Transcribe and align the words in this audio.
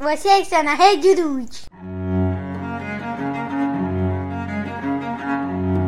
Você 0.00 0.28
está 0.38 0.62
na 0.62 0.72
Rede 0.72 1.12
Rude. 1.12 1.60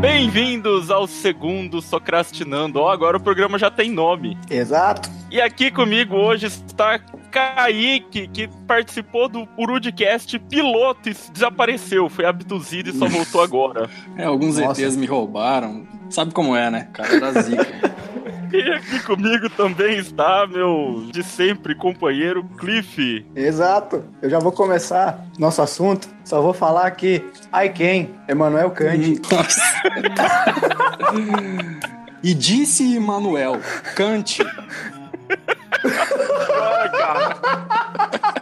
Bem-vindos 0.02 0.90
ao 0.90 1.06
segundo 1.06 1.80
Socrastinando. 1.80 2.78
Ó, 2.78 2.90
agora 2.90 3.16
o 3.16 3.20
programa 3.20 3.58
já 3.58 3.70
tem 3.70 3.90
nome. 3.90 4.36
Exato. 4.50 5.08
E 5.30 5.40
aqui 5.40 5.70
comigo 5.70 6.14
hoje 6.14 6.44
está 6.44 6.98
Kaique, 6.98 8.28
que 8.28 8.48
participou 8.66 9.30
do 9.30 9.48
Urudcast 9.56 10.38
piloto 10.40 11.08
e 11.08 11.16
desapareceu. 11.32 12.10
Foi 12.10 12.26
abduzido 12.26 12.90
e 12.90 12.92
só 12.92 13.08
voltou 13.08 13.40
agora. 13.40 13.88
É, 14.18 14.24
alguns 14.24 14.58
Nossa. 14.58 14.82
ETs 14.82 14.94
me 14.94 15.06
roubaram. 15.06 15.86
Sabe 16.10 16.34
como 16.34 16.54
é, 16.54 16.70
né? 16.70 16.88
Cara 16.92 17.18
da 17.18 17.40
zica. 17.40 17.92
E 18.52 18.72
aqui 18.72 19.00
comigo 19.00 19.48
também 19.50 19.98
está 19.98 20.46
meu 20.46 21.06
de 21.10 21.22
sempre 21.22 21.74
companheiro 21.74 22.44
Cliff. 22.58 23.24
Exato. 23.34 24.04
Eu 24.20 24.28
já 24.28 24.38
vou 24.38 24.52
começar 24.52 25.26
nosso 25.38 25.62
assunto. 25.62 26.08
Só 26.24 26.42
vou 26.42 26.52
falar 26.52 26.90
que 26.92 27.24
I 27.54 27.68
quem? 27.70 28.10
Emanuel 28.28 28.70
Kant. 28.70 29.20
Nossa. 29.32 29.62
e 32.22 32.34
disse 32.34 32.98
Manuel, 33.00 33.60
Kant. 33.96 34.38
Ah, 36.54 36.88
cara. 36.88 38.41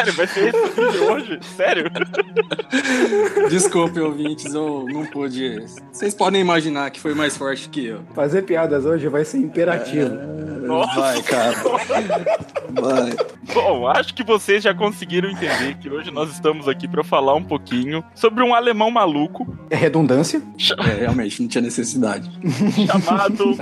Sério, 0.00 0.12
vai 0.14 0.26
ser 0.26 0.54
esse 0.54 0.68
vídeo 0.68 1.12
hoje? 1.12 1.40
Sério? 1.56 1.90
Desculpe, 3.50 4.00
ouvintes, 4.00 4.54
eu 4.54 4.86
não 4.88 5.04
pude. 5.04 5.64
Vocês 5.92 6.14
podem 6.14 6.40
imaginar 6.40 6.90
que 6.90 7.00
foi 7.00 7.14
mais 7.14 7.36
forte 7.36 7.68
que 7.68 7.86
eu. 7.86 8.00
Fazer 8.14 8.42
piadas 8.42 8.86
hoje 8.86 9.08
vai 9.08 9.24
ser 9.24 9.38
imperativo. 9.38 10.14
Nossa. 10.66 11.00
Vai, 11.00 11.22
cara. 11.22 11.52
Vai. 12.80 13.16
Bom, 13.54 13.86
acho 13.88 14.14
que 14.14 14.22
vocês 14.22 14.62
já 14.62 14.72
conseguiram 14.74 15.28
entender 15.30 15.74
que 15.80 15.88
hoje 15.88 16.10
nós 16.10 16.30
estamos 16.30 16.68
aqui 16.68 16.86
para 16.86 17.02
falar 17.02 17.34
um 17.34 17.42
pouquinho 17.42 18.02
sobre 18.14 18.42
um 18.44 18.54
alemão 18.54 18.90
maluco 18.90 19.56
É 19.68 19.76
redundância? 19.76 20.42
É, 20.78 21.00
realmente, 21.00 21.40
não 21.42 21.48
tinha 21.48 21.62
necessidade. 21.62 22.30
chamado 22.86 23.56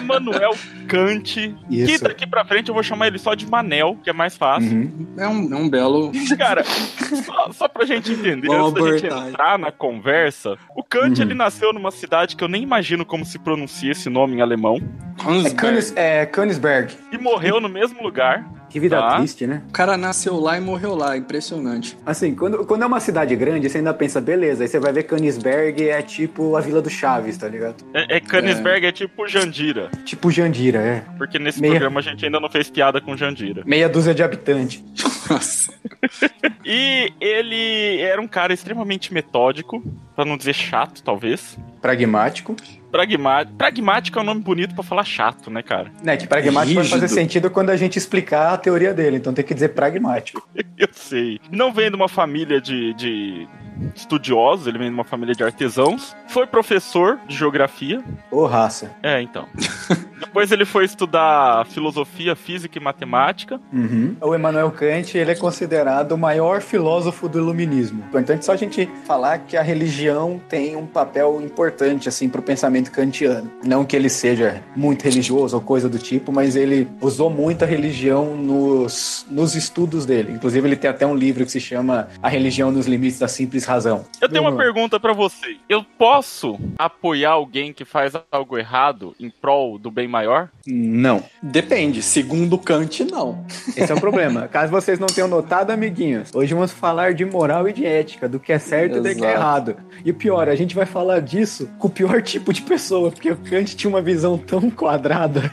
Emmanuel 0.00 0.52
Kant. 0.88 1.24
Que 1.68 1.82
Isso. 1.82 2.04
daqui 2.04 2.26
pra 2.26 2.44
frente 2.44 2.68
eu 2.68 2.74
vou 2.74 2.82
chamar 2.82 3.06
ele 3.08 3.18
só 3.18 3.34
de 3.34 3.46
Manel, 3.48 3.96
que 4.02 4.10
é 4.10 4.12
mais 4.12 4.36
fácil. 4.36 4.70
Uhum. 4.70 5.06
É 5.16 5.28
um, 5.28 5.52
é 5.52 5.56
um 5.56 5.68
belo. 5.68 6.12
Cara, 6.38 6.64
só, 6.64 7.52
só 7.52 7.68
pra 7.68 7.84
gente 7.84 8.12
entender, 8.12 8.48
Boa 8.48 8.68
antes 8.68 8.82
da 8.84 8.98
gente 8.98 9.28
entrar 9.28 9.58
na 9.58 9.70
conversa, 9.70 10.56
o 10.76 10.82
Kant 10.82 11.18
Uhum. 11.18 11.22
ele 11.22 11.34
nasceu 11.34 11.72
numa 11.72 11.90
cidade 11.90 12.34
que 12.36 12.42
eu 12.42 12.48
nem 12.48 12.62
imagino 12.62 13.04
como 13.04 13.24
se 13.24 13.38
pronuncia 13.38 13.92
esse 13.92 14.08
nome 14.10 14.36
em 14.36 14.40
alemão 14.40 14.78
É, 15.24 15.28
Hansberg. 15.30 15.56
Königs, 15.56 15.92
é 15.96 16.26
Königsberg. 16.26 16.94
e 17.12 17.18
morreu 17.18 17.60
no 17.60 17.68
mesmo 17.68 18.02
lugar. 18.02 18.44
Que 18.74 18.80
vida 18.80 18.96
Tá. 18.98 19.18
triste, 19.18 19.46
né? 19.46 19.62
O 19.68 19.72
cara 19.72 19.96
nasceu 19.96 20.34
lá 20.40 20.56
e 20.56 20.60
morreu 20.60 20.96
lá, 20.96 21.16
impressionante. 21.16 21.96
Assim, 22.04 22.34
quando, 22.34 22.66
quando 22.66 22.82
é 22.82 22.86
uma 22.86 22.98
cidade 22.98 23.36
grande, 23.36 23.70
você 23.70 23.78
ainda 23.78 23.94
pensa, 23.94 24.20
beleza, 24.20 24.64
aí 24.64 24.68
você 24.68 24.80
vai 24.80 24.92
ver 24.92 25.04
Königsberg 25.04 25.88
é 25.88 26.02
tipo 26.02 26.56
a 26.56 26.60
Vila 26.60 26.82
do 26.82 26.90
Chaves, 26.90 27.38
tá 27.38 27.46
ligado? 27.48 27.76
É, 27.94 28.16
é 28.16 28.20
Königsberg 28.20 28.84
é. 28.84 28.90
tipo 28.90 29.28
Jandira, 29.28 29.90
Tipo 30.04 30.28
Jandira, 30.28 30.80
é. 30.80 31.04
porque 31.16 31.38
nesse 31.38 31.60
Meia- 31.60 31.74
programa 31.74 32.00
a 32.00 32.02
gente 32.02 32.24
ainda 32.24 32.40
não 32.40 32.50
fez 32.50 32.68
piada 32.68 33.00
com 33.00 33.16
Jandira. 33.16 33.62
Meia 33.64 33.88
dúzia 33.88 34.12
de 34.12 34.24
habitantes. 34.24 34.82
Nossa. 35.30 35.72
E 36.66 37.12
ele 37.20 38.00
era 38.00 38.18
um 38.20 38.26
cara 38.26 38.52
extremamente 38.54 39.12
metódico, 39.12 39.82
pra 40.16 40.24
não 40.24 40.34
dizer 40.36 40.54
chato, 40.54 41.02
talvez. 41.02 41.58
Pragmático. 41.82 42.56
Pragmático. 42.94 43.56
Pragmático 43.58 44.18
é 44.20 44.22
um 44.22 44.24
nome 44.24 44.40
bonito 44.40 44.72
pra 44.72 44.84
falar 44.84 45.02
chato, 45.02 45.50
né, 45.50 45.64
cara? 45.64 45.90
Né, 46.00 46.16
que 46.16 46.28
pragmático 46.28 46.74
vai 46.76 46.84
Rígido. 46.84 47.00
fazer 47.00 47.08
sentido 47.08 47.50
quando 47.50 47.70
a 47.70 47.76
gente 47.76 47.98
explicar 47.98 48.52
a 48.52 48.56
teoria 48.56 48.94
dele, 48.94 49.16
então 49.16 49.34
tem 49.34 49.44
que 49.44 49.52
dizer 49.52 49.70
pragmático. 49.70 50.48
Eu 50.78 50.88
sei. 50.92 51.40
Não 51.50 51.72
vem 51.72 51.90
de 51.90 51.96
uma 51.96 52.08
família 52.08 52.60
de, 52.60 52.94
de 52.94 53.48
estudiosos, 53.96 54.68
ele 54.68 54.78
vem 54.78 54.88
de 54.88 54.94
uma 54.94 55.02
família 55.02 55.34
de 55.34 55.42
artesãos. 55.42 56.14
Foi 56.28 56.46
professor 56.46 57.18
de 57.26 57.36
geografia. 57.36 58.00
Ô, 58.30 58.46
raça. 58.46 58.92
É, 59.02 59.20
então. 59.20 59.48
Depois 60.18 60.50
ele 60.50 60.64
foi 60.64 60.84
estudar 60.84 61.66
filosofia, 61.66 62.34
física 62.34 62.78
e 62.78 62.82
matemática. 62.82 63.60
Uhum. 63.72 64.16
O 64.20 64.34
Emmanuel 64.34 64.70
Kant, 64.70 65.16
ele 65.16 65.30
é 65.30 65.34
considerado 65.34 66.12
o 66.12 66.18
maior 66.18 66.60
filósofo 66.60 67.28
do 67.28 67.38
iluminismo. 67.38 68.04
Então 68.14 68.34
é 68.34 68.40
só 68.40 68.52
a 68.52 68.56
gente 68.56 68.88
falar 69.06 69.38
que 69.38 69.56
a 69.56 69.62
religião 69.62 70.40
tem 70.48 70.76
um 70.76 70.86
papel 70.86 71.40
importante, 71.42 72.08
assim, 72.08 72.28
pro 72.28 72.42
pensamento 72.42 72.83
kantiano. 72.90 73.50
Não 73.64 73.84
que 73.84 73.96
ele 73.96 74.08
seja 74.08 74.62
muito 74.76 75.02
religioso 75.02 75.56
ou 75.56 75.62
coisa 75.62 75.88
do 75.88 75.98
tipo, 75.98 76.32
mas 76.32 76.56
ele 76.56 76.88
usou 77.00 77.30
muito 77.30 77.64
a 77.64 77.66
religião 77.66 78.36
nos, 78.36 79.26
nos 79.30 79.54
estudos 79.54 80.06
dele. 80.06 80.32
Inclusive, 80.32 80.66
ele 80.66 80.76
tem 80.76 80.90
até 80.90 81.06
um 81.06 81.14
livro 81.14 81.44
que 81.44 81.52
se 81.52 81.60
chama 81.60 82.08
A 82.22 82.28
Religião 82.28 82.70
nos 82.70 82.86
Limites 82.86 83.18
da 83.18 83.28
Simples 83.28 83.64
Razão. 83.64 84.04
Eu 84.20 84.28
tenho 84.28 84.42
uma 84.42 84.56
pergunta 84.56 84.98
pra 84.98 85.12
você. 85.12 85.56
Eu 85.68 85.84
posso 85.98 86.58
apoiar 86.78 87.32
alguém 87.32 87.72
que 87.72 87.84
faz 87.84 88.12
algo 88.30 88.58
errado 88.58 89.14
em 89.18 89.30
prol 89.30 89.78
do 89.78 89.90
bem 89.90 90.08
maior? 90.08 90.48
Não. 90.66 91.22
Depende. 91.42 92.02
Segundo 92.02 92.58
Kant, 92.58 93.04
não. 93.04 93.44
Esse 93.76 93.90
é 93.90 93.94
o 93.94 94.00
problema. 94.00 94.48
Caso 94.48 94.70
vocês 94.70 94.98
não 94.98 95.06
tenham 95.06 95.28
notado, 95.28 95.70
amiguinhos, 95.70 96.30
hoje 96.34 96.54
vamos 96.54 96.72
falar 96.72 97.14
de 97.14 97.24
moral 97.24 97.68
e 97.68 97.72
de 97.72 97.84
ética, 97.84 98.28
do 98.28 98.38
que 98.38 98.52
é 98.52 98.58
certo 98.58 98.98
e 98.98 99.00
do 99.00 99.02
que 99.02 99.08
é 99.08 99.12
Exato. 99.12 99.26
errado. 99.26 99.76
E 100.04 100.10
o 100.10 100.14
pior, 100.14 100.48
a 100.48 100.54
gente 100.54 100.74
vai 100.74 100.86
falar 100.86 101.20
disso 101.20 101.68
com 101.78 101.88
o 101.88 101.90
pior 101.90 102.20
tipo 102.22 102.52
de 102.52 102.62
pessoa, 102.62 102.73
porque 103.10 103.30
o 103.30 103.36
Kant 103.36 103.76
tinha 103.76 103.88
uma 103.88 104.02
visão 104.02 104.36
tão 104.38 104.70
quadrada. 104.70 105.50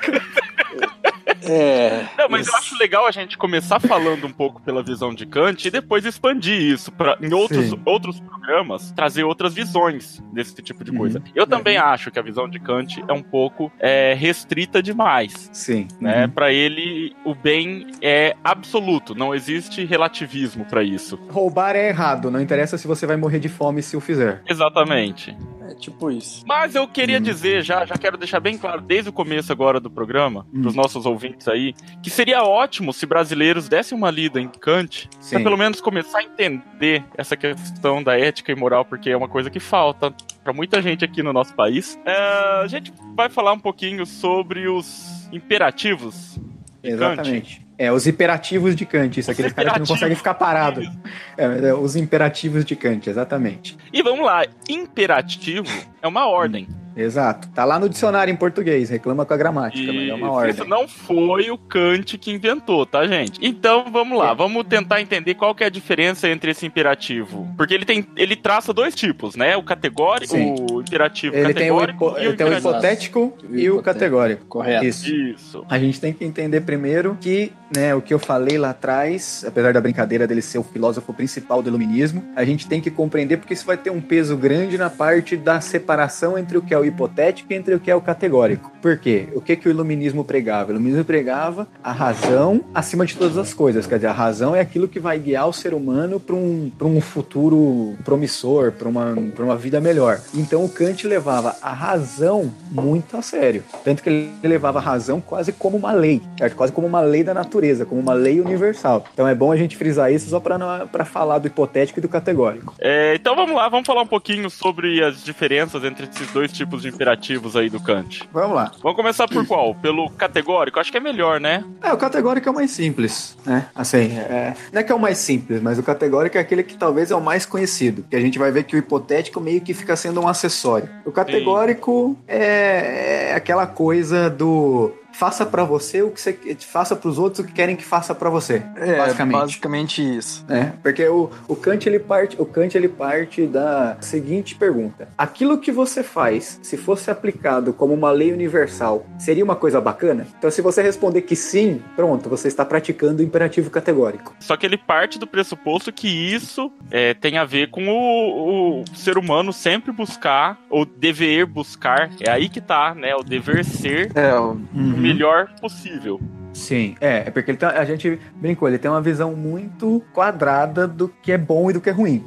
É. 1.44 2.06
Não, 2.18 2.30
mas 2.30 2.48
eu 2.48 2.56
acho 2.56 2.78
legal 2.78 3.08
a 3.08 3.12
gente 3.12 3.38
começar 3.38 3.80
falando 3.80 4.28
um 4.28 4.32
pouco 4.32 4.62
pela 4.62 4.84
visão 4.84 5.14
de 5.14 5.26
Kant 5.26 5.68
e 5.68 5.72
depois 5.72 6.06
expandir 6.06 6.62
isso 6.62 6.92
para 6.92 7.18
em 7.20 7.34
outros, 7.34 7.70
Sim. 7.70 7.82
outros 7.84 8.20
programas, 8.20 8.92
trazer 8.92 9.24
outras 9.24 9.54
visões 9.54 10.22
desse 10.32 10.54
tipo 10.62 10.84
de 10.84 10.92
Uhum. 10.92 10.98
coisa. 10.98 11.24
Eu 11.34 11.48
também 11.48 11.78
acho 11.78 12.12
que 12.12 12.20
a 12.20 12.22
visão 12.22 12.48
de 12.48 12.60
Kant 12.60 13.04
é 13.08 13.14
um 13.14 13.24
pouco 13.24 13.72
é, 13.80 14.14
restrita 14.14 14.84
demais. 14.84 15.50
Sim. 15.52 15.88
Né? 16.00 16.26
Uhum. 16.26 16.32
Para 16.32 16.54
ele, 16.54 17.16
o 17.26 17.34
bem 17.34 17.88
é 18.02 18.36
absoluto, 18.44 19.16
não 19.16 19.34
existe 19.34 19.84
relativismo 19.84 20.66
para 20.66 20.84
isso. 20.84 21.20
Roubar 21.30 21.76
é 21.76 21.90
errado, 21.90 22.30
não 22.30 22.40
interessa 22.40 22.78
se 22.78 22.88
você 22.88 23.08
vai 23.08 23.18
morrer 23.18 23.40
de 23.40 23.50
fome 23.50 23.82
se 23.82 23.98
o 23.98 24.00
fizer. 24.00 24.42
Exatamente. 24.48 25.36
É 25.72 25.76
tipo 25.76 26.12
isso. 26.12 26.44
Mas 26.46 26.76
eu 26.76 26.86
queria 26.88 27.18
Hum. 27.18 27.22
dizer, 27.22 27.64
já, 27.64 27.86
já 27.86 27.96
quero 27.96 28.18
deixar 28.18 28.40
bem 28.42 28.58
claro 28.58 28.82
desde 28.82 29.10
o 29.10 29.14
começo 29.14 29.52
agora 29.52 29.80
do 29.80 29.90
programa, 29.90 30.46
Hum. 30.54 30.62
pros 30.62 30.76
nossos 30.76 31.06
ouvintes 31.06 31.48
aí, 31.48 31.74
que 32.04 32.10
seria 32.10 32.44
ótimo 32.44 32.92
se 32.92 33.06
brasileiros 33.06 33.70
dessem 33.70 33.98
uma 33.98 34.12
lida 34.12 34.40
em 34.42 34.50
Kant, 34.50 35.08
Sim. 35.20 35.36
pra 35.36 35.44
pelo 35.44 35.58
menos 35.58 35.80
começar 35.80 36.20
a 36.20 36.24
entender 36.24 37.04
essa 37.18 37.38
questão 37.38 38.04
da 38.04 38.20
ética 38.20 38.52
e 38.52 38.56
moral, 38.56 38.84
porque 38.84 39.10
é 39.10 39.16
uma 39.18 39.30
coisa 39.30 39.50
que 39.50 39.60
falta 39.60 40.14
pra 40.44 40.52
muita 40.52 40.82
gente 40.82 41.06
aqui 41.06 41.24
no 41.24 41.32
nosso 41.32 41.54
país. 41.56 41.98
É, 42.06 42.62
a 42.64 42.68
gente 42.68 42.92
vai 43.16 43.30
falar 43.30 43.54
um 43.54 43.60
pouquinho 43.60 44.06
sobre 44.06 44.68
os 44.68 45.30
imperativos. 45.32 46.38
de 46.84 46.98
Kant. 46.98 47.62
É, 47.82 47.92
os 47.92 48.06
imperativos 48.06 48.76
de 48.76 48.86
Kant, 48.86 49.20
isso, 49.20 49.32
Os 49.32 49.34
aqueles 49.34 49.54
caras 49.54 49.74
que 49.74 49.80
não 49.80 49.86
conseguem 49.88 50.16
ficar 50.16 50.36
parados. 50.36 50.88
É, 51.36 51.70
é, 51.70 51.74
os 51.74 51.96
imperativos 51.96 52.64
de 52.64 52.76
Kant, 52.76 53.10
exatamente. 53.10 53.76
E 53.92 54.04
vamos 54.04 54.24
lá, 54.24 54.46
imperativo 54.70 55.68
é 56.02 56.08
uma 56.08 56.28
ordem. 56.28 56.68
Exato. 56.96 57.48
Tá 57.56 57.64
lá 57.64 57.80
no 57.80 57.88
dicionário 57.88 58.32
em 58.32 58.36
português, 58.36 58.90
reclama 58.90 59.26
com 59.26 59.34
a 59.34 59.38
gramática, 59.38 59.94
mas 59.94 60.10
é 60.10 60.14
uma 60.14 60.30
ordem. 60.30 60.52
Isso 60.54 60.66
não 60.66 60.88
foi 60.88 61.50
o 61.50 61.58
Kant 61.58 62.18
que 62.18 62.32
inventou, 62.32 62.86
tá, 62.86 63.08
gente? 63.08 63.40
Então 63.42 63.86
vamos 63.90 64.20
lá, 64.20 64.34
vamos 64.34 64.66
tentar 64.68 65.02
entender 65.02 65.36
qual 65.36 65.56
que 65.56 65.64
é 65.64 65.68
a 65.68 65.70
diferença 65.70 66.28
entre 66.30 66.52
esse 66.52 66.66
imperativo. 66.66 67.48
Porque 67.56 67.74
ele 67.74 67.86
tem, 67.86 68.06
ele 68.18 68.36
traça 68.36 68.74
dois 68.74 68.94
tipos, 68.94 69.36
né? 69.38 69.56
O 69.56 69.64
categórico, 69.64 70.36
Sim. 70.36 70.54
o 70.70 70.82
imperativo 70.82 71.34
Ele 71.36 71.54
tem 71.54 71.72
o, 71.72 71.78
categórico 71.78 72.08
hipo- 72.10 72.20
e 72.20 72.26
ele 72.26 72.36
tem 72.36 72.46
o 72.48 72.58
hipotético 72.58 73.38
E 73.44 73.56
o 73.56 73.60
e 73.60 73.72
o 73.72 73.82
categórico. 73.82 74.46
Correto. 74.48 74.86
Isso. 74.86 75.10
Isso. 75.16 75.66
A 75.70 75.80
gente 75.80 76.00
tem 76.00 76.12
que 76.14 76.26
entender 76.26 76.62
primeiro 76.62 77.18
que, 77.22 77.54
né, 77.76 77.96
o 77.96 78.02
que 78.02 78.14
eu 78.14 78.20
falei 78.20 78.58
lá 78.58 78.72
atrás, 78.72 79.44
apesar 79.48 79.74
da 79.74 79.82
brincadeira 79.82 80.28
dele 80.28 80.42
ser 80.42 80.58
o 80.58 80.64
filósofo 80.64 81.14
principal 81.14 81.62
do 81.62 81.70
iluminismo, 81.70 82.24
a 82.36 82.44
gente 82.44 82.68
tem 82.68 82.82
que 82.82 82.92
compreender 82.92 83.38
porque 83.38 83.54
isso 83.54 83.66
vai 83.66 83.78
ter 83.78 83.90
um 83.90 84.02
peso 84.02 84.36
grande 84.36 84.78
na 84.78 84.90
parte 84.90 85.38
da 85.38 85.62
separação 85.62 86.38
entre 86.38 86.58
o 86.58 86.62
que 86.62 86.74
é 86.74 86.78
o 86.78 86.86
hipotético 86.86 87.54
e 87.54 87.56
entre 87.56 87.74
o 87.74 87.80
que 87.80 87.90
é 87.90 87.96
o 87.96 88.02
categórico. 88.02 88.72
Por 88.82 88.98
quê? 88.98 89.30
O 89.34 89.42
que 89.42 89.56
que 89.56 89.68
o 89.68 89.72
iluminismo 89.72 90.24
pregava? 90.24 90.70
O 90.70 90.74
iluminismo 90.74 91.06
pregava 91.06 91.68
a 91.84 91.92
razão 91.92 92.62
acima 92.74 93.06
de 93.06 93.16
todas 93.16 93.38
as 93.38 93.54
coisas, 93.54 93.88
quer 93.88 93.96
dizer, 93.96 94.08
a 94.08 94.14
razão 94.14 94.56
é 94.56 94.60
aquilo 94.60 94.88
que 94.88 95.00
vai 95.00 95.18
guiar 95.18 95.48
o 95.48 95.54
ser 95.54 95.74
humano 95.74 96.20
para 96.20 96.36
um, 96.36 96.72
um 96.82 97.02
futuro 97.02 97.96
promissor, 98.04 98.72
para 98.72 98.90
uma, 98.90 99.16
uma 99.40 99.56
vida 99.56 99.80
melhor. 99.80 100.20
Então 100.34 100.66
o 100.66 100.70
Kant 100.70 101.08
levava 101.08 101.56
a 101.62 101.72
razão 101.72 102.52
muito 102.70 103.16
a 103.16 103.22
sério. 103.22 103.64
Tanto 103.84 104.04
que 104.04 104.10
ele 104.10 104.32
levava 104.44 104.80
a 104.80 104.82
razão 104.82 105.22
quase 105.22 105.52
como 105.52 105.78
uma 105.78 105.92
lei, 105.92 106.22
certo? 106.38 106.56
quase 106.56 106.74
como 106.74 106.88
uma 106.88 107.02
lei 107.02 107.24
da 107.24 107.34
natureza. 107.34 107.61
Natureza, 107.62 107.86
como 107.86 108.02
uma 108.02 108.14
lei 108.14 108.42
universal. 108.42 109.06
Então 109.14 109.28
é 109.28 109.36
bom 109.36 109.52
a 109.52 109.56
gente 109.56 109.78
frisar 109.78 110.12
isso 110.12 110.30
só 110.30 110.40
para 110.40 111.06
falar 111.06 111.38
do 111.38 111.48
hipotético 111.48 112.00
e 112.00 112.02
do 112.02 112.10
categórico. 112.10 112.74
É, 112.80 113.14
então 113.16 113.36
vamos 113.36 113.56
lá, 113.56 113.70
vamos 113.70 113.86
falar 113.86 114.02
um 114.02 114.08
pouquinho 114.08 114.50
sobre 114.50 115.04
as 115.04 115.24
diferenças 115.24 115.84
entre 115.84 116.08
esses 116.08 116.32
dois 116.32 116.52
tipos 116.52 116.82
de 116.82 116.90
imperativos 116.90 117.56
aí 117.56 117.70
do 117.70 117.80
Kant. 117.80 118.28
Vamos 118.34 118.56
lá. 118.56 118.72
Vamos 118.82 118.98
começar 118.98 119.28
por 119.28 119.46
qual? 119.46 119.76
Pelo 119.76 120.10
categórico? 120.10 120.80
Acho 120.80 120.92
que 120.92 120.98
é 120.98 121.02
melhor, 121.02 121.40
né? 121.40 121.64
É, 121.82 121.94
o 121.94 121.98
categórico 121.98 122.50
é 122.50 122.52
o 122.52 122.56
mais 122.56 122.72
simples, 122.72 123.38
né? 123.46 123.68
Assim, 123.76 124.18
é, 124.18 124.56
não 124.74 124.82
é 124.82 124.84
que 124.84 124.92
é 124.92 124.96
o 124.96 125.00
mais 125.00 125.20
simples, 125.20 125.62
mas 125.62 125.78
o 125.78 125.84
categórico 125.84 126.38
é 126.38 126.42
aquele 126.42 126.64
que 126.64 126.76
talvez 126.76 127.12
é 127.12 127.16
o 127.16 127.22
mais 127.22 127.46
conhecido. 127.46 128.04
Que 128.10 128.16
a 128.16 128.22
gente 128.22 128.40
vai 128.40 128.52
ver 128.52 128.64
que 128.64 128.76
o 128.76 128.80
hipotético 128.80 129.40
meio 129.40 129.62
que 129.62 129.74
fica 129.74 129.96
sendo 129.96 130.22
um 130.22 130.28
acessório. 130.28 130.90
O 131.06 131.12
categórico 131.12 132.18
é, 132.28 133.30
é 133.30 133.36
aquela 133.36 133.68
coisa 133.68 134.30
do 134.30 134.92
faça 135.14 135.46
para 135.46 135.64
você 135.64 136.02
o 136.02 136.12
que 136.12 136.22
você 136.22 136.38
faça 136.60 136.96
para 136.96 137.10
os 137.10 137.18
outros 137.18 137.40
o 137.40 137.48
que 137.48 137.54
querem 137.54 137.76
que 137.76 137.84
faça 137.84 138.14
para 138.16 138.30
você. 138.30 138.64
É, 138.76 138.98
basicamente. 138.98 139.40
basicamente 139.40 140.18
isso. 140.18 140.46
É, 140.50 140.72
porque 140.82 141.08
o, 141.08 141.30
o 141.48 141.56
Kant 141.56 141.88
ele 141.88 142.00
parte, 142.00 142.36
o 142.40 142.46
Kant 142.46 142.76
ele 142.76 142.88
parte 142.88 143.46
da 143.46 143.98
seguinte 144.00 144.56
pergunta: 144.56 145.08
aquilo 145.18 145.58
que 145.58 145.72
você 145.72 146.04
faz, 146.04 146.60
se 146.62 146.78
fosse 146.78 147.12
aplicado 147.12 147.74
como 147.74 147.94
uma 147.94 148.12
lei 148.12 148.32
universal, 148.32 149.06
seria 149.18 149.44
uma 149.44 149.56
coisa 149.56 149.82
bacana? 149.82 150.28
Então, 150.38 150.50
se 150.50 150.62
você 150.62 150.82
responder 150.82 151.22
que 151.22 151.36
sim, 151.36 151.82
pronto, 151.96 152.30
você 152.30 152.48
está 152.48 152.66
praticando 152.66 153.22
o 153.22 153.26
imperativo 153.26 153.70
categórico. 153.70 154.36
Só 154.40 154.56
que 154.56 154.66
ele 154.66 154.78
parte 154.78 155.20
do 155.20 155.28
pressuposto 155.28 155.92
que 155.92 156.08
isso 156.08 156.72
é, 156.90 157.14
tem 157.14 157.38
a 157.38 157.46
ver 157.46 157.70
com 157.70 157.88
o, 157.88 158.82
o 158.82 158.84
ser 158.96 159.18
humano 159.18 159.52
sempre 159.54 159.92
buscar 159.92 160.60
ou 160.70 160.86
dever 160.86 161.46
buscar. 161.46 162.10
É 162.20 162.30
aí 162.30 162.50
que 162.50 162.62
tá, 162.62 162.96
né? 162.96 163.16
O 163.16 163.24
dever 163.24 163.64
ser. 163.66 164.12
É, 164.16 164.34
uhum 164.34 165.01
melhor 165.02 165.50
possível. 165.60 166.20
Sim, 166.54 166.96
é, 167.00 167.24
é 167.28 167.32
porque 167.32 167.54
tá, 167.54 167.70
a 167.70 167.86
gente 167.86 168.20
brincou, 168.36 168.68
ele 168.68 168.78
tem 168.78 168.92
uma 168.92 169.02
visão 169.02 169.36
muito 169.36 170.04
quadrada 170.14 170.88
do 170.88 171.08
que 171.08 171.32
é 171.32 171.38
bom 171.38 171.70
e 171.70 171.74
do 171.74 171.82
que 171.82 171.90
é 171.90 171.94
ruim. 171.94 172.24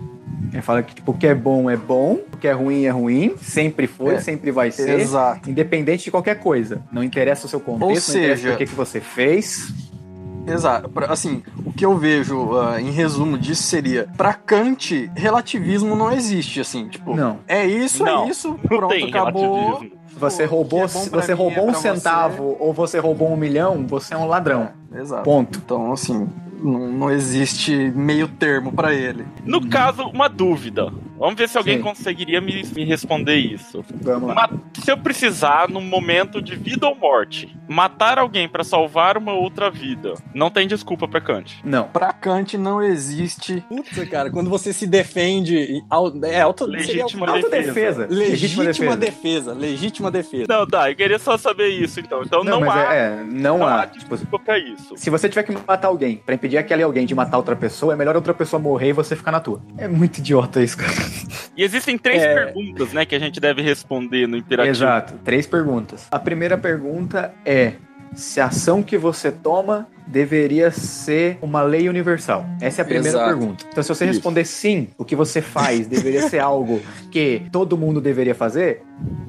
Ele 0.53 0.63
fala 0.63 0.83
que 0.83 0.95
tipo, 0.95 1.13
o 1.13 1.15
que 1.15 1.27
é 1.27 1.35
bom 1.35 1.69
é 1.69 1.77
bom, 1.77 2.21
o 2.33 2.37
que 2.37 2.47
é 2.47 2.53
ruim 2.53 2.85
é 2.85 2.91
ruim, 2.91 3.35
sempre 3.39 3.87
foi, 3.87 4.15
é, 4.15 4.21
sempre 4.21 4.51
vai 4.51 4.71
ser, 4.71 5.01
exato. 5.01 5.51
independente 5.51 6.05
de 6.05 6.11
qualquer 6.11 6.39
coisa. 6.39 6.83
Não 6.93 7.03
interessa 7.03 7.47
o 7.47 7.49
seu 7.49 7.61
contexto, 7.61 7.91
Ou 7.91 7.97
seja, 7.97 8.19
não 8.19 8.27
interessa 8.27 8.55
o 8.55 8.59
que, 8.59 8.67
que 8.67 8.75
você 8.75 9.01
fez. 9.01 9.73
Exato. 10.47 10.91
Assim, 11.09 11.43
o 11.65 11.73
que 11.73 11.85
eu 11.85 11.97
vejo 11.97 12.37
uh, 12.53 12.79
em 12.79 12.91
resumo 12.91 13.39
disso 13.39 13.63
seria: 13.63 14.09
para 14.17 14.35
Kant, 14.35 15.11
relativismo 15.17 15.97
não 15.97 16.13
existe, 16.13 16.61
assim, 16.61 16.89
tipo, 16.89 17.17
não. 17.17 17.41
é 17.49 17.67
isso, 17.67 18.03
é 18.03 18.07
não, 18.07 18.25
é 18.25 18.29
isso, 18.29 18.55
pronto, 18.69 18.95
acabou. 19.07 19.65
Relativismo. 19.65 20.04
Você 20.17 20.45
roubou, 20.45 20.85
é 20.85 20.87
você 20.87 21.33
roubou 21.33 21.69
é 21.69 21.71
um 21.71 21.75
centavo 21.75 22.43
você... 22.45 22.57
ou 22.61 22.73
você 22.73 22.99
roubou 22.99 23.33
um 23.33 23.37
milhão, 23.37 23.87
você 23.87 24.15
é 24.15 24.17
um 24.17 24.27
ladrão. 24.27 24.69
É, 24.93 25.01
exato. 25.01 25.25
Ponto. 25.25 25.61
Então, 25.65 25.93
assim, 25.93 26.29
não, 26.63 26.93
não 26.93 27.11
existe 27.11 27.93
meio 27.95 28.29
termo 28.29 28.73
para 28.73 28.95
ele. 28.95 29.27
No 29.45 29.69
caso, 29.69 30.05
uma 30.05 30.29
dúvida. 30.29 30.93
Vamos 31.25 31.39
ver 31.39 31.49
se 31.49 31.57
alguém 31.57 31.79
Sim. 31.79 31.83
conseguiria 31.83 32.39
me, 32.39 32.63
me 32.77 32.85
responder 32.85 33.37
isso. 33.37 33.83
Vamos 33.95 34.29
lá. 34.29 34.47
se 34.75 34.93
eu 34.93 34.99
precisar, 34.99 35.71
num 35.71 35.81
momento 35.81 36.43
de 36.43 36.55
vida 36.55 36.87
ou 36.87 36.95
morte, 36.95 37.57
matar 37.67 38.19
alguém 38.19 38.47
para 38.47 38.63
salvar 38.63 39.17
uma 39.17 39.33
outra 39.33 39.71
vida, 39.71 40.13
não 40.35 40.51
tem 40.51 40.69
desculpa 40.69 41.09
para 41.09 41.23
Kant. 41.23 41.63
Não. 41.65 41.85
Pra 41.85 42.13
Kant 42.13 42.59
não 42.59 42.83
existe. 42.83 43.65
Puta, 43.71 44.05
cara, 44.05 44.31
quando 44.31 44.51
você 44.51 44.71
se 44.71 44.87
defende. 44.87 45.83
É 46.25 46.43
auto, 46.43 46.67
legítima 46.67 47.27
defesa. 47.49 48.07
Legítima, 48.11 48.65
legítima 48.65 48.95
defesa. 48.95 48.97
defesa. 48.97 49.55
Legítima 49.55 50.11
defesa. 50.11 50.45
Não, 50.47 50.67
tá, 50.67 50.91
eu 50.91 50.97
queria 50.97 51.19
só 51.19 51.39
saber 51.39 51.69
isso, 51.69 52.01
então. 52.01 52.21
Então 52.23 52.45
não, 52.45 52.61
não 52.61 52.71
há. 52.71 52.95
É, 52.95 52.99
é, 52.99 53.25
não, 53.25 53.61
não 53.61 53.67
há. 53.67 53.81
há 53.81 53.87
tipo, 53.87 54.15
desculpa 54.15 54.59
isso. 54.59 54.95
Se 54.99 55.09
você 55.09 55.27
tiver 55.27 55.45
que 55.45 55.53
matar 55.53 55.89
alguém 55.89 56.19
para 56.19 56.35
impedir 56.35 56.59
aquele 56.59 56.83
alguém 56.83 57.07
de 57.07 57.15
matar 57.15 57.39
outra 57.39 57.57
pessoa, 57.57 57.95
é 57.95 57.97
melhor 57.97 58.15
outra 58.15 58.35
pessoa 58.35 58.61
morrer 58.61 58.91
e 58.91 58.93
você 58.93 59.17
ficar 59.17 59.33
na 59.33 59.41
tua. 59.41 59.63
É 59.79 59.89
muito 59.89 60.19
idiota 60.19 60.63
isso, 60.63 60.77
cara. 60.77 61.14
E 61.57 61.63
existem 61.63 61.97
três 61.97 62.23
é... 62.23 62.35
perguntas, 62.35 62.93
né, 62.93 63.05
que 63.05 63.15
a 63.15 63.19
gente 63.19 63.41
deve 63.41 63.63
responder 63.63 64.27
no 64.27 64.37
imperativo. 64.37 64.75
Exato, 64.75 65.15
três 65.25 65.47
perguntas. 65.47 66.07
A 66.11 66.19
primeira 66.19 66.59
pergunta 66.59 67.35
é: 67.45 67.75
se 68.15 68.41
a 68.41 68.47
ação 68.47 68.83
que 68.83 68.97
você 68.97 69.31
toma 69.31 69.89
deveria 70.07 70.71
ser 70.71 71.39
uma 71.41 71.63
lei 71.63 71.89
universal? 71.89 72.47
Essa 72.61 72.81
é 72.81 72.83
a 72.83 72.85
primeira 72.85 73.09
Exato. 73.09 73.27
pergunta. 73.27 73.65
Então, 73.71 73.83
se 73.83 73.89
você 73.89 74.05
Isso. 74.05 74.15
responder 74.15 74.45
sim, 74.45 74.89
o 74.99 75.05
que 75.05 75.17
você 75.17 75.41
faz 75.41 75.87
deveria 75.87 76.29
ser 76.29 76.39
algo 76.39 76.81
que 77.11 77.43
todo 77.51 77.77
mundo 77.77 78.01
deveria 78.01 78.35
fazer, 78.35 78.83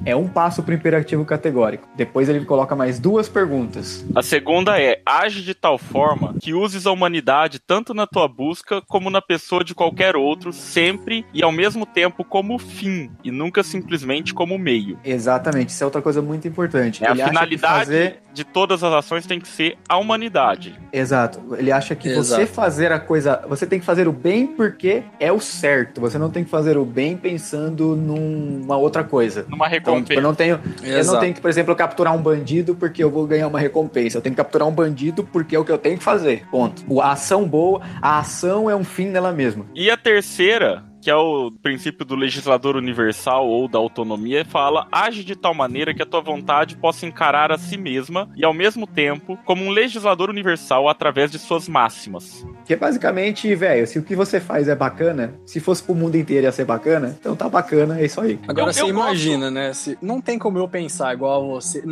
é 0.04 0.14
um 0.14 0.28
passo 0.28 0.62
para 0.62 0.72
o 0.72 0.74
imperativo 0.74 1.24
categórico. 1.24 1.88
Depois 1.96 2.28
ele 2.28 2.44
coloca 2.44 2.76
mais 2.76 2.98
duas 2.98 3.28
perguntas. 3.28 4.04
A 4.14 4.22
segunda 4.22 4.80
é: 4.80 5.00
age 5.04 5.42
de 5.42 5.54
tal 5.54 5.78
forma 5.78 6.34
que 6.40 6.54
uses 6.54 6.86
a 6.86 6.92
humanidade 6.92 7.58
tanto 7.58 7.92
na 7.92 8.06
tua 8.06 8.28
busca 8.28 8.80
como 8.82 9.10
na 9.10 9.20
pessoa 9.20 9.64
de 9.64 9.74
qualquer 9.74 10.14
outro, 10.14 10.52
sempre 10.52 11.24
e 11.34 11.42
ao 11.42 11.50
mesmo 11.50 11.84
tempo 11.84 12.24
como 12.24 12.58
fim, 12.58 13.10
e 13.24 13.30
nunca 13.30 13.62
simplesmente 13.62 14.32
como 14.32 14.56
meio. 14.58 14.98
Exatamente, 15.04 15.70
isso 15.70 15.82
é 15.82 15.86
outra 15.86 16.02
coisa 16.02 16.22
muito 16.22 16.46
importante. 16.46 17.04
É, 17.04 17.08
a 17.08 17.14
finalidade 17.14 17.86
fazer... 17.86 18.18
de 18.32 18.44
todas 18.44 18.84
as 18.84 18.92
ações 18.92 19.26
tem 19.26 19.40
que 19.40 19.48
ser 19.48 19.76
a 19.88 19.96
humanidade. 19.96 20.65
Exato. 20.92 21.40
Ele 21.56 21.70
acha 21.70 21.94
que 21.94 22.08
Exato. 22.08 22.40
você 22.40 22.46
fazer 22.46 22.92
a 22.92 22.98
coisa. 22.98 23.42
Você 23.48 23.66
tem 23.66 23.78
que 23.78 23.84
fazer 23.84 24.08
o 24.08 24.12
bem 24.12 24.46
porque 24.46 25.02
é 25.20 25.32
o 25.32 25.40
certo. 25.40 26.00
Você 26.00 26.18
não 26.18 26.30
tem 26.30 26.44
que 26.44 26.50
fazer 26.50 26.76
o 26.76 26.84
bem 26.84 27.16
pensando 27.16 27.94
numa 27.96 28.76
outra 28.76 29.04
coisa. 29.04 29.44
Numa 29.48 29.68
recompensa. 29.68 30.12
Então, 30.12 30.16
eu, 30.16 30.22
não 30.22 30.34
tenho, 30.34 30.60
eu 30.82 31.04
não 31.04 31.20
tenho 31.20 31.34
que, 31.34 31.40
por 31.40 31.50
exemplo, 31.50 31.74
capturar 31.74 32.14
um 32.14 32.22
bandido 32.22 32.74
porque 32.74 33.02
eu 33.02 33.10
vou 33.10 33.26
ganhar 33.26 33.48
uma 33.48 33.60
recompensa. 33.60 34.18
Eu 34.18 34.22
tenho 34.22 34.34
que 34.34 34.42
capturar 34.42 34.66
um 34.66 34.72
bandido 34.72 35.24
porque 35.24 35.54
é 35.54 35.58
o 35.58 35.64
que 35.64 35.72
eu 35.72 35.78
tenho 35.78 35.98
que 35.98 36.04
fazer. 36.04 36.44
Ponto. 36.50 36.84
A 37.00 37.12
ação 37.12 37.46
boa, 37.46 37.80
a 38.00 38.18
ação 38.18 38.70
é 38.70 38.76
um 38.76 38.84
fim 38.84 39.06
nela 39.06 39.32
mesma. 39.32 39.66
E 39.74 39.90
a 39.90 39.96
terceira 39.96 40.82
que 41.06 41.10
é 41.10 41.14
o 41.14 41.52
princípio 41.62 42.04
do 42.04 42.16
legislador 42.16 42.74
universal 42.74 43.46
ou 43.46 43.68
da 43.68 43.78
autonomia, 43.78 44.44
fala: 44.44 44.88
age 44.90 45.22
de 45.22 45.36
tal 45.36 45.54
maneira 45.54 45.94
que 45.94 46.02
a 46.02 46.06
tua 46.06 46.20
vontade 46.20 46.76
possa 46.76 47.06
encarar 47.06 47.52
a 47.52 47.56
si 47.56 47.76
mesma 47.76 48.28
e, 48.34 48.44
ao 48.44 48.52
mesmo 48.52 48.88
tempo, 48.88 49.38
como 49.44 49.62
um 49.62 49.70
legislador 49.70 50.28
universal 50.28 50.88
através 50.88 51.30
de 51.30 51.38
suas 51.38 51.68
máximas. 51.68 52.44
Que 52.64 52.72
é 52.72 52.76
basicamente, 52.76 53.54
velho, 53.54 53.86
se 53.86 54.00
o 54.00 54.02
que 54.02 54.16
você 54.16 54.40
faz 54.40 54.66
é 54.66 54.74
bacana, 54.74 55.32
se 55.44 55.60
fosse 55.60 55.80
pro 55.80 55.94
mundo 55.94 56.16
inteiro 56.16 56.42
ia 56.42 56.50
ser 56.50 56.64
bacana, 56.64 57.16
então 57.20 57.36
tá 57.36 57.48
bacana, 57.48 58.00
é 58.00 58.06
isso 58.06 58.20
aí. 58.20 58.36
Agora 58.48 58.70
eu, 58.70 58.74
você 58.74 58.82
eu 58.82 58.88
imagina, 58.88 59.48
né? 59.48 59.72
Se, 59.74 59.96
não 60.02 60.20
tem 60.20 60.36
como 60.40 60.58
eu 60.58 60.66
pensar 60.66 61.14
igual 61.14 61.40
a 61.40 61.60
você, 61.60 61.84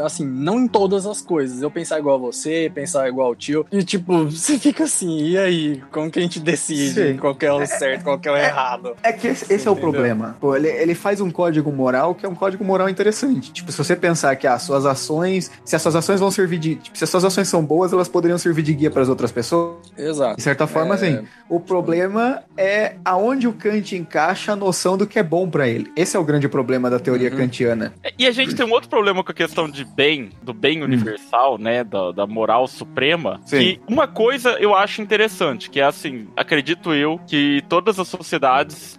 assim, 0.00 0.24
não 0.24 0.60
em 0.60 0.68
todas 0.68 1.06
as 1.06 1.20
coisas. 1.20 1.60
Eu 1.60 1.72
pensar 1.72 1.98
igual 1.98 2.14
a 2.14 2.18
você, 2.20 2.70
pensar 2.72 3.08
igual 3.08 3.26
ao 3.26 3.34
tio, 3.34 3.66
e 3.72 3.82
tipo, 3.82 4.26
você 4.26 4.60
fica 4.60 4.84
assim, 4.84 5.30
e 5.30 5.36
aí? 5.36 5.82
Como 5.90 6.08
que 6.08 6.20
a 6.20 6.22
gente 6.22 6.38
decide 6.38 7.08
Sim. 7.08 7.16
qual 7.16 7.36
é 7.40 7.52
o 7.52 7.66
certo, 7.66 8.04
qual 8.04 8.20
é 8.22 8.30
o 8.30 8.36
errado? 8.36 8.59
Errado. 8.60 8.96
É 9.02 9.12
que 9.12 9.26
esse, 9.26 9.52
esse 9.52 9.66
é 9.66 9.70
o 9.70 9.76
problema. 9.76 10.36
Pô, 10.40 10.54
ele, 10.54 10.68
ele 10.68 10.94
faz 10.94 11.20
um 11.20 11.30
código 11.30 11.72
moral 11.72 12.14
que 12.14 12.26
é 12.26 12.28
um 12.28 12.34
código 12.34 12.64
moral 12.64 12.88
interessante. 12.88 13.52
Tipo, 13.52 13.72
se 13.72 13.78
você 13.78 13.96
pensar 13.96 14.36
que 14.36 14.46
as 14.46 14.62
suas 14.62 14.86
ações, 14.86 15.50
se 15.64 15.74
as 15.74 15.82
suas 15.82 15.96
ações 15.96 16.20
vão 16.20 16.30
servir 16.30 16.58
de. 16.58 16.76
Tipo, 16.76 16.96
se 16.96 17.04
as 17.04 17.10
suas 17.10 17.24
ações 17.24 17.48
são 17.48 17.64
boas, 17.64 17.92
elas 17.92 18.08
poderiam 18.08 18.38
servir 18.38 18.62
de 18.62 18.74
guia 18.74 18.90
para 18.90 19.02
as 19.02 19.08
outras 19.08 19.32
pessoas. 19.32 19.76
Exato. 19.96 20.36
De 20.36 20.42
certa 20.42 20.66
forma, 20.66 20.94
é... 20.94 20.98
sim. 20.98 21.24
O 21.48 21.58
problema 21.58 22.42
é 22.56 22.94
aonde 23.04 23.48
o 23.48 23.52
Kant 23.52 23.96
encaixa 23.96 24.52
a 24.52 24.56
noção 24.56 24.96
do 24.96 25.06
que 25.06 25.18
é 25.18 25.22
bom 25.22 25.48
para 25.48 25.68
ele. 25.68 25.90
Esse 25.96 26.16
é 26.16 26.20
o 26.20 26.24
grande 26.24 26.48
problema 26.48 26.88
da 26.88 26.98
teoria 26.98 27.30
uhum. 27.30 27.36
kantiana. 27.36 27.92
E 28.18 28.26
a 28.26 28.30
gente 28.30 28.54
tem 28.54 28.64
um 28.64 28.70
outro 28.70 28.88
problema 28.88 29.24
com 29.24 29.32
a 29.32 29.34
questão 29.34 29.68
de 29.68 29.84
bem, 29.84 30.30
do 30.42 30.52
bem 30.52 30.82
universal, 30.82 31.52
uhum. 31.52 31.58
né? 31.58 31.84
Da, 31.84 32.12
da 32.12 32.26
moral 32.26 32.66
suprema. 32.66 33.40
Sim. 33.44 33.58
Que 33.58 33.80
uma 33.88 34.06
coisa 34.06 34.50
eu 34.60 34.74
acho 34.74 35.02
interessante, 35.02 35.70
que 35.70 35.80
é 35.80 35.84
assim, 35.84 36.28
acredito 36.36 36.94
eu, 36.94 37.20
que 37.26 37.62
todas 37.68 37.98
as 37.98 38.08
sociedades 38.08 38.49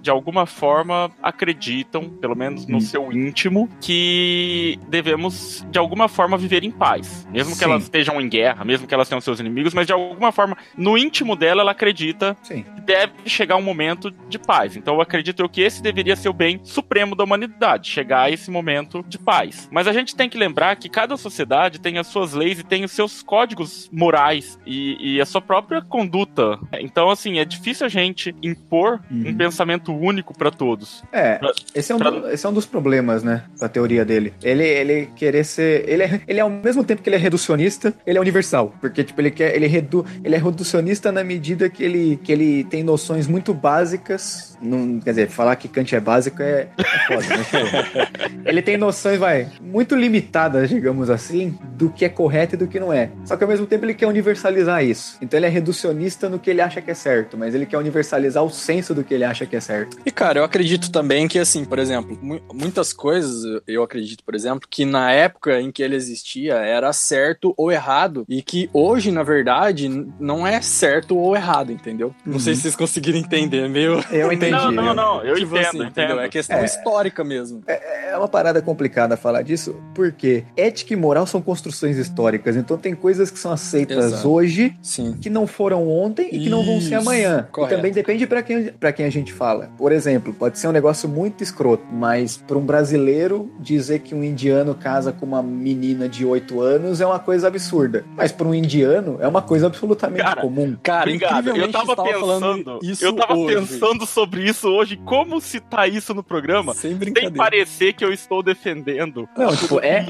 de 0.02 0.10
alguma 0.10 0.46
forma, 0.46 1.12
acreditam, 1.22 2.10
pelo 2.10 2.36
menos 2.36 2.66
no 2.68 2.76
uhum. 2.76 2.82
seu 2.82 3.12
íntimo, 3.12 3.70
que 3.80 4.80
devemos, 4.88 5.66
de 5.70 5.80
alguma 5.80 6.08
forma, 6.08 6.38
viver 6.38 6.64
em 6.64 6.72
paz. 6.72 7.28
Mesmo 7.32 7.54
Sim. 7.54 7.60
que 7.60 7.64
elas 7.64 7.84
estejam 7.84 8.20
em 8.20 8.28
guerra, 8.28 8.64
mesmo 8.66 8.88
que 8.88 8.94
elas 8.94 9.08
tenham 9.08 9.22
seus 9.22 9.40
inimigos, 9.40 9.74
mas 9.74 9.88
de 9.88 9.94
alguma 9.94 10.32
forma, 10.32 10.58
no 10.78 10.98
íntimo 10.98 11.36
dela, 11.36 11.62
ela 11.62 11.72
acredita 11.72 12.36
Sim. 12.42 12.64
que 12.64 12.82
deve 12.82 13.14
chegar 13.26 13.56
um 13.56 13.62
momento 13.62 14.12
de 14.30 14.40
paz. 14.40 14.76
Então, 14.76 14.96
eu 14.96 15.02
acredito 15.02 15.42
eu 15.42 15.50
que 15.50 15.62
esse 15.62 15.82
deveria 15.82 16.16
ser 16.16 16.30
o 16.30 16.34
bem 16.34 16.60
supremo 16.64 17.16
da 17.16 17.24
humanidade, 17.24 17.90
chegar 17.90 18.24
a 18.24 18.32
esse 18.32 18.50
momento 18.50 19.04
de 19.08 19.18
paz. 19.18 19.70
Mas 19.72 19.88
a 19.88 19.94
gente 19.94 20.16
tem 20.16 20.30
que 20.30 20.38
lembrar 20.38 20.76
que 20.76 20.90
cada 20.90 21.18
sociedade 21.18 21.80
tem 21.80 21.98
as 21.98 22.08
suas 22.08 22.34
leis 22.34 22.60
e 22.60 22.64
tem 22.64 22.84
os 22.84 22.92
seus 22.92 23.22
códigos 23.24 23.90
morais 23.92 24.60
e, 24.66 25.16
e 25.16 25.22
a 25.22 25.26
sua 25.26 25.42
própria 25.42 25.82
conduta. 25.82 26.60
Então, 26.80 27.10
assim, 27.10 27.40
é 27.40 27.46
difícil 27.46 27.86
a 27.86 27.90
gente 27.90 28.36
impor 28.42 29.02
uhum. 29.10 29.28
um 29.28 29.34
pensamento 29.46 29.94
único 29.94 30.38
para 30.38 30.52
todos. 30.52 31.04
É, 31.12 31.40
esse 31.74 31.92
é, 31.92 31.96
um 31.96 31.98
pra... 31.98 32.10
do, 32.10 32.30
esse 32.30 32.46
é 32.46 32.50
um 32.50 32.54
dos 32.54 32.66
problemas, 32.66 33.24
né, 33.24 33.44
da 33.60 33.68
teoria 33.68 34.06
dele. 34.06 34.34
Ele, 34.44 34.64
ele 34.64 35.10
querer 35.16 35.44
ser. 35.44 35.88
Ele 35.88 36.04
é, 36.04 36.22
ele 36.28 36.40
é 36.40 36.44
ao 36.44 36.50
mesmo 36.50 36.84
tempo 36.84 37.02
que 37.02 37.10
ele 37.10 37.16
é 37.16 37.20
reducionista, 37.20 37.94
ele 38.06 38.18
é 38.18 38.22
universal. 38.22 38.74
Porque, 38.80 39.04
tipo, 39.04 39.20
ele 39.20 39.32
quer. 39.32 39.56
Ele, 39.56 39.68
redu, 39.68 40.06
ele 40.24 40.36
é 40.36 40.38
reducionista 40.38 41.12
na 41.12 41.24
medida 41.24 41.70
que 41.70 41.84
ele, 41.84 42.20
que 42.24 42.32
ele 42.32 42.64
tem 42.66 42.84
noções 42.84 43.28
muito 43.28 43.54
básicas. 43.54 44.58
Não, 44.62 45.00
quer 45.00 45.12
dizer, 45.12 45.30
falar 45.30 45.56
que 45.56 45.68
Kant 45.68 45.96
é 45.96 46.00
básico 46.00 46.42
é, 46.42 46.68
é 46.78 46.84
foda, 47.08 47.28
pô, 47.50 48.40
ele 48.46 48.62
tem 48.62 48.78
noções, 48.78 49.18
vai, 49.18 49.48
muito 49.60 49.96
limitadas, 49.96 50.70
digamos 50.70 51.10
assim, 51.10 51.58
do 51.74 51.90
que 51.90 52.06
é 52.06 52.10
correto 52.10 52.54
e 52.54 52.58
do 52.58 52.68
que 52.68 52.80
não 52.80 52.94
é. 52.94 53.10
Só 53.26 53.36
que 53.36 53.44
ao 53.44 53.50
mesmo 53.50 53.66
tempo 53.66 53.86
ele 53.86 53.96
quer 53.96 54.06
universalizar 54.06 54.84
isso. 54.84 55.18
Então 55.20 55.40
ele 55.40 55.48
é 55.48 55.50
reducionista 55.50 56.30
no 56.30 56.38
que 56.38 56.50
ele 56.50 56.62
acha 56.62 56.80
que 56.80 56.92
é 56.92 56.94
certo, 56.94 57.38
mas 57.38 57.56
ele 57.56 57.66
quer 57.66 57.78
universalizar 57.78 58.44
o 58.44 58.50
senso 58.50 58.94
do 58.94 59.04
que 59.04 59.14
ele 59.14 59.21
acha 59.24 59.46
que 59.46 59.56
é 59.56 59.60
certo. 59.60 59.98
E 60.06 60.12
cara, 60.12 60.40
eu 60.40 60.44
acredito 60.44 60.92
também 60.92 61.28
que 61.28 61.40
assim, 61.40 61.66
por 61.66 61.80
exemplo, 61.80 62.18
mu- 62.22 62.42
muitas 62.54 62.94
coisas 62.94 63.62
eu 63.68 63.84
acredito, 63.84 64.24
por 64.24 64.36
exemplo, 64.36 64.68
que 64.70 64.86
na 64.86 65.12
época 65.12 65.60
em 65.60 65.72
que 65.72 65.82
ele 65.84 65.96
existia 65.96 66.56
era 66.56 66.92
certo 66.94 67.54
ou 67.58 67.72
errado 67.72 68.26
e 68.28 68.42
que 68.42 68.70
hoje, 68.74 69.12
na 69.12 69.24
verdade, 69.24 69.88
não 70.20 70.46
é 70.46 70.62
certo 70.62 71.18
ou 71.18 71.36
errado, 71.36 71.72
entendeu? 71.72 72.14
Não 72.26 72.40
sei 72.40 72.56
se 72.56 72.62
vocês 72.62 72.76
conseguiram 72.76 73.18
entender, 73.20 73.68
meio 73.70 74.04
Eu 74.12 74.32
entendi. 74.34 74.52
Não, 74.52 74.72
não, 74.72 74.94
não, 74.94 75.24
eu 75.24 75.36
tipo 75.36 75.56
entendo, 75.56 75.68
assim, 75.68 75.78
entendo. 75.78 75.90
entendeu? 75.92 76.20
É 76.22 76.30
questão 76.30 76.58
É. 76.58 76.66
histórica 76.66 77.24
mesmo. 77.24 77.64
É 77.68 78.16
uma 78.18 78.28
parada 78.28 78.62
complicada 78.62 79.16
falar 79.18 79.42
disso, 79.42 79.76
porque 79.94 80.44
ética 80.56 80.94
e 80.94 80.96
moral 80.98 81.26
são 81.26 81.42
construções 81.42 81.98
históricas, 81.98 82.56
então 82.56 82.78
tem 82.78 82.94
coisas 82.96 83.32
que 83.32 83.40
são 83.40 83.52
aceitas 83.52 84.06
Exato. 84.06 84.30
hoje 84.30 84.76
Sim. 84.82 85.16
que 85.22 85.30
não 85.30 85.48
foram 85.48 85.88
ontem 85.88 86.28
e 86.32 86.40
que 86.40 86.50
não 86.50 86.64
vão 86.64 86.80
ser 86.82 86.88
Isso, 86.88 86.96
amanhã. 87.10 87.48
correto. 87.52 87.74
E 87.74 87.78
também 87.78 87.92
depende 87.92 88.26
pra 88.28 88.42
quem, 88.44 88.66
pra 88.74 88.92
quem 88.92 89.06
a 89.06 89.10
gente 89.12 89.34
fala. 89.34 89.70
Por 89.78 89.92
exemplo, 89.92 90.34
pode 90.34 90.58
ser 90.60 90.68
um 90.68 90.72
negócio 90.72 91.08
muito 91.08 91.44
escroto, 91.44 91.84
mas 91.92 92.38
para 92.38 92.58
um 92.58 92.66
brasileiro 92.66 93.52
dizer 93.60 94.00
que 94.00 94.16
um 94.16 94.24
indiano 94.24 94.76
casa 94.76 95.12
com 95.12 95.26
uma 95.26 95.42
menina 95.44 96.08
de 96.08 96.26
8 96.26 96.60
anos 96.62 97.02
é 97.02 97.06
uma 97.06 97.20
coisa 97.20 97.48
absurda. 97.48 98.06
Mas 98.16 98.32
para 98.32 98.48
um 98.48 98.54
indiano 98.54 99.18
é 99.20 99.28
uma 99.28 99.42
coisa 99.42 99.68
absolutamente 99.68 100.24
Cara, 100.24 100.42
comum. 100.42 100.76
Cara, 100.82 101.02
Obrigado. 101.02 101.40
incrivelmente 101.40 101.76
Eu 101.76 101.86
tava 101.86 102.04
pensando, 102.04 102.80
isso 102.84 103.06
eu 103.06 103.16
tava 103.16 103.36
hoje. 103.36 103.56
pensando 103.56 104.06
sobre 104.06 104.44
isso 104.44 104.68
hoje, 104.70 104.98
como 104.98 105.40
citar 105.42 105.90
isso 105.90 106.14
no 106.14 106.24
programa, 106.24 106.74
Sem 106.74 106.98
sem 106.98 107.32
parecer 107.32 107.94
que 107.94 108.04
eu 108.04 108.12
estou 108.12 108.44
defendendo. 108.44 109.28
Não, 109.38 109.56
tipo, 109.56 109.80
é, 109.80 110.06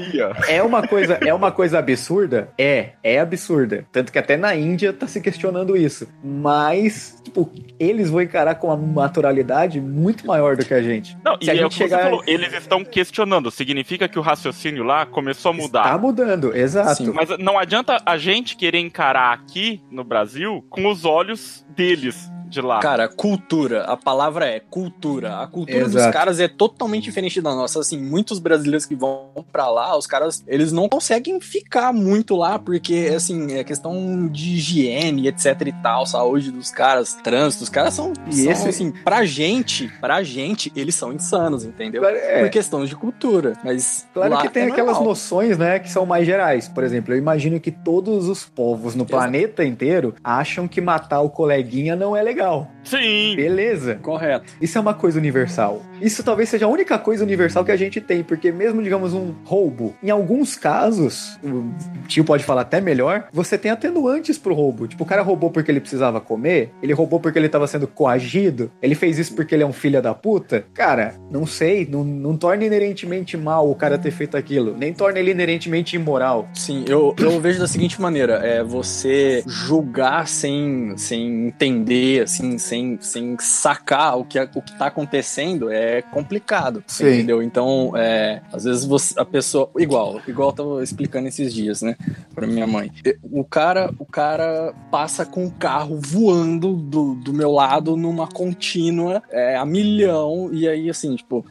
é 0.48 0.62
uma 0.62 0.86
coisa, 0.86 1.14
é 1.14 1.32
uma 1.32 1.50
coisa 1.50 1.78
absurda? 1.78 2.50
É, 2.58 2.90
é 3.02 3.20
absurda. 3.20 3.86
Tanto 3.90 4.12
que 4.12 4.18
até 4.18 4.36
na 4.36 4.54
Índia 4.54 4.92
tá 4.92 5.06
se 5.06 5.20
questionando 5.20 5.76
isso. 5.76 6.06
Mas, 6.22 7.20
tipo, 7.22 7.50
eles 7.78 8.10
vão 8.10 8.20
encarar 8.22 8.54
com 8.56 8.68
uma 8.68 8.76
naturalidade 8.92 9.80
muito 9.80 10.26
maior 10.26 10.56
do 10.56 10.64
que 10.64 10.74
a 10.74 10.82
gente. 10.82 11.16
Não, 11.24 11.36
Se 11.40 11.46
e 11.46 11.50
a 11.50 11.54
é 11.54 11.56
gente 11.56 11.66
o 11.66 11.68
que 11.70 11.74
chegar- 11.76 11.98
você 11.98 12.02
falou, 12.04 12.22
eles 12.26 12.52
estão 12.52 12.84
questionando. 12.84 13.50
Significa 13.50 14.08
que 14.08 14.18
o 14.18 14.22
raciocínio 14.22 14.84
lá 14.84 15.06
começou 15.06 15.50
a 15.50 15.54
mudar. 15.54 15.82
Tá 15.84 15.98
mudando, 15.98 16.54
exato. 16.56 17.04
Sim, 17.04 17.12
Mas 17.12 17.28
não 17.38 17.58
adianta 17.58 17.96
a 18.04 18.16
gente 18.18 18.56
querer 18.56 18.78
encarar 18.78 19.32
aqui 19.32 19.80
no 19.90 20.04
Brasil 20.04 20.64
com 20.68 20.86
os 20.90 21.04
olhos 21.04 21.64
deles 21.76 22.30
de 22.52 22.60
lá. 22.60 22.78
Cara, 22.80 23.08
cultura. 23.08 23.84
A 23.84 23.96
palavra 23.96 24.46
é 24.46 24.60
cultura. 24.60 25.38
A 25.38 25.46
cultura 25.46 25.84
dos 25.86 25.96
Exato. 25.96 26.12
caras 26.12 26.38
é 26.38 26.46
totalmente 26.46 27.04
diferente 27.04 27.40
da 27.40 27.54
nossa. 27.54 27.80
Assim, 27.80 27.98
muitos 28.00 28.38
brasileiros 28.38 28.84
que 28.86 28.94
vão 28.94 29.28
pra 29.50 29.68
lá, 29.70 29.96
os 29.96 30.06
caras, 30.06 30.44
eles 30.46 30.70
não 30.70 30.88
conseguem 30.88 31.40
ficar 31.40 31.92
muito 31.92 32.36
lá, 32.36 32.58
porque, 32.58 33.10
assim, 33.16 33.54
é 33.54 33.64
questão 33.64 34.28
de 34.28 34.56
higiene, 34.56 35.28
etc 35.28 35.60
e 35.66 35.72
tal, 35.82 36.06
saúde 36.06 36.50
dos 36.50 36.70
caras, 36.70 37.14
trânsito. 37.24 37.64
Os 37.64 37.70
caras 37.70 37.94
são, 37.94 38.12
E 38.26 38.32
são, 38.34 38.52
esse- 38.52 38.68
assim, 38.68 38.90
pra 38.92 39.24
gente, 39.24 39.88
pra 40.00 40.22
gente, 40.22 40.70
eles 40.76 40.94
são 40.94 41.12
insanos, 41.12 41.64
entendeu? 41.64 42.04
É. 42.04 42.40
Por 42.42 42.50
questão 42.50 42.84
de 42.84 42.94
cultura. 42.94 43.54
Mas. 43.64 44.06
Claro 44.12 44.34
lá 44.34 44.42
que 44.42 44.48
tem 44.50 44.64
é 44.64 44.66
aquelas 44.66 44.92
normal. 44.96 45.08
noções, 45.08 45.56
né, 45.56 45.78
que 45.78 45.90
são 45.90 46.04
mais 46.04 46.26
gerais. 46.26 46.68
Por 46.68 46.84
exemplo, 46.84 47.14
eu 47.14 47.18
imagino 47.18 47.58
que 47.58 47.70
todos 47.70 48.28
os 48.28 48.44
povos 48.44 48.94
no 48.94 49.02
Exato. 49.04 49.10
planeta 49.12 49.64
inteiro 49.64 50.14
acham 50.22 50.68
que 50.68 50.80
matar 50.80 51.20
o 51.22 51.30
coleguinha 51.30 51.96
não 51.96 52.14
é 52.16 52.22
legal. 52.22 52.41
Sim. 52.84 53.36
Beleza. 53.36 53.96
Correto. 53.96 54.52
Isso 54.60 54.76
é 54.78 54.80
uma 54.80 54.94
coisa 54.94 55.18
universal. 55.18 55.82
Isso 56.02 56.24
talvez 56.24 56.48
seja 56.48 56.66
a 56.66 56.68
única 56.68 56.98
coisa 56.98 57.22
universal 57.22 57.64
que 57.64 57.70
a 57.70 57.76
gente 57.76 58.00
tem, 58.00 58.24
porque 58.24 58.50
mesmo, 58.50 58.82
digamos, 58.82 59.14
um 59.14 59.32
roubo, 59.44 59.94
em 60.02 60.10
alguns 60.10 60.56
casos, 60.56 61.38
o 61.44 61.72
tio 62.08 62.24
pode 62.24 62.42
falar 62.42 62.62
até 62.62 62.80
melhor, 62.80 63.28
você 63.32 63.56
tem 63.56 63.70
atenuantes 63.70 64.36
pro 64.36 64.52
roubo. 64.52 64.88
Tipo, 64.88 65.04
o 65.04 65.06
cara 65.06 65.22
roubou 65.22 65.50
porque 65.50 65.70
ele 65.70 65.80
precisava 65.80 66.20
comer, 66.20 66.72
ele 66.82 66.92
roubou 66.92 67.20
porque 67.20 67.38
ele 67.38 67.48
tava 67.48 67.68
sendo 67.68 67.86
coagido, 67.86 68.70
ele 68.82 68.96
fez 68.96 69.16
isso 69.16 69.34
porque 69.34 69.54
ele 69.54 69.62
é 69.62 69.66
um 69.66 69.72
filho 69.72 70.02
da 70.02 70.12
puta. 70.12 70.64
Cara, 70.74 71.14
não 71.30 71.46
sei, 71.46 71.86
não, 71.88 72.02
não 72.02 72.36
torna 72.36 72.64
inerentemente 72.64 73.36
mal 73.36 73.70
o 73.70 73.74
cara 73.74 73.96
ter 73.96 74.10
feito 74.10 74.36
aquilo, 74.36 74.76
nem 74.76 74.92
torna 74.92 75.20
ele 75.20 75.30
inerentemente 75.30 75.94
imoral. 75.94 76.48
Sim, 76.52 76.84
eu, 76.88 77.14
eu 77.18 77.38
vejo 77.40 77.60
da 77.60 77.68
seguinte 77.68 78.00
maneira: 78.00 78.34
é 78.44 78.64
você 78.64 79.44
julgar 79.46 80.26
sem, 80.26 80.96
sem 80.96 81.46
entender, 81.46 82.22
assim, 82.22 82.58
sem, 82.58 82.98
sem 83.00 83.36
sacar 83.38 84.18
o 84.18 84.24
que, 84.24 84.40
o 84.40 84.62
que 84.62 84.76
tá 84.76 84.86
acontecendo 84.86 85.70
é 85.70 85.91
complicado. 86.00 86.82
Sim. 86.86 87.08
Entendeu? 87.08 87.42
Então, 87.42 87.92
é, 87.96 88.40
às 88.52 88.64
vezes 88.64 88.84
você, 88.86 89.18
a 89.20 89.24
pessoa. 89.24 89.68
Igual, 89.78 90.20
igual 90.26 90.48
eu 90.50 90.52
tava 90.54 90.82
explicando 90.82 91.28
esses 91.28 91.52
dias, 91.52 91.82
né? 91.82 91.96
Pra 92.34 92.46
minha 92.46 92.66
mãe. 92.66 92.90
O 93.30 93.44
cara, 93.44 93.92
o 93.98 94.06
cara 94.06 94.72
passa 94.90 95.26
com 95.26 95.44
o 95.44 95.50
carro 95.50 95.98
voando 96.00 96.74
do, 96.74 97.14
do 97.16 97.32
meu 97.32 97.50
lado 97.50 97.96
numa 97.96 98.26
contínua 98.26 99.22
é, 99.30 99.56
a 99.56 99.66
milhão, 99.66 100.48
e 100.52 100.66
aí, 100.66 100.88
assim, 100.88 101.14
tipo, 101.16 101.44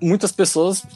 muitas 0.00 0.30
pessoas 0.30 0.86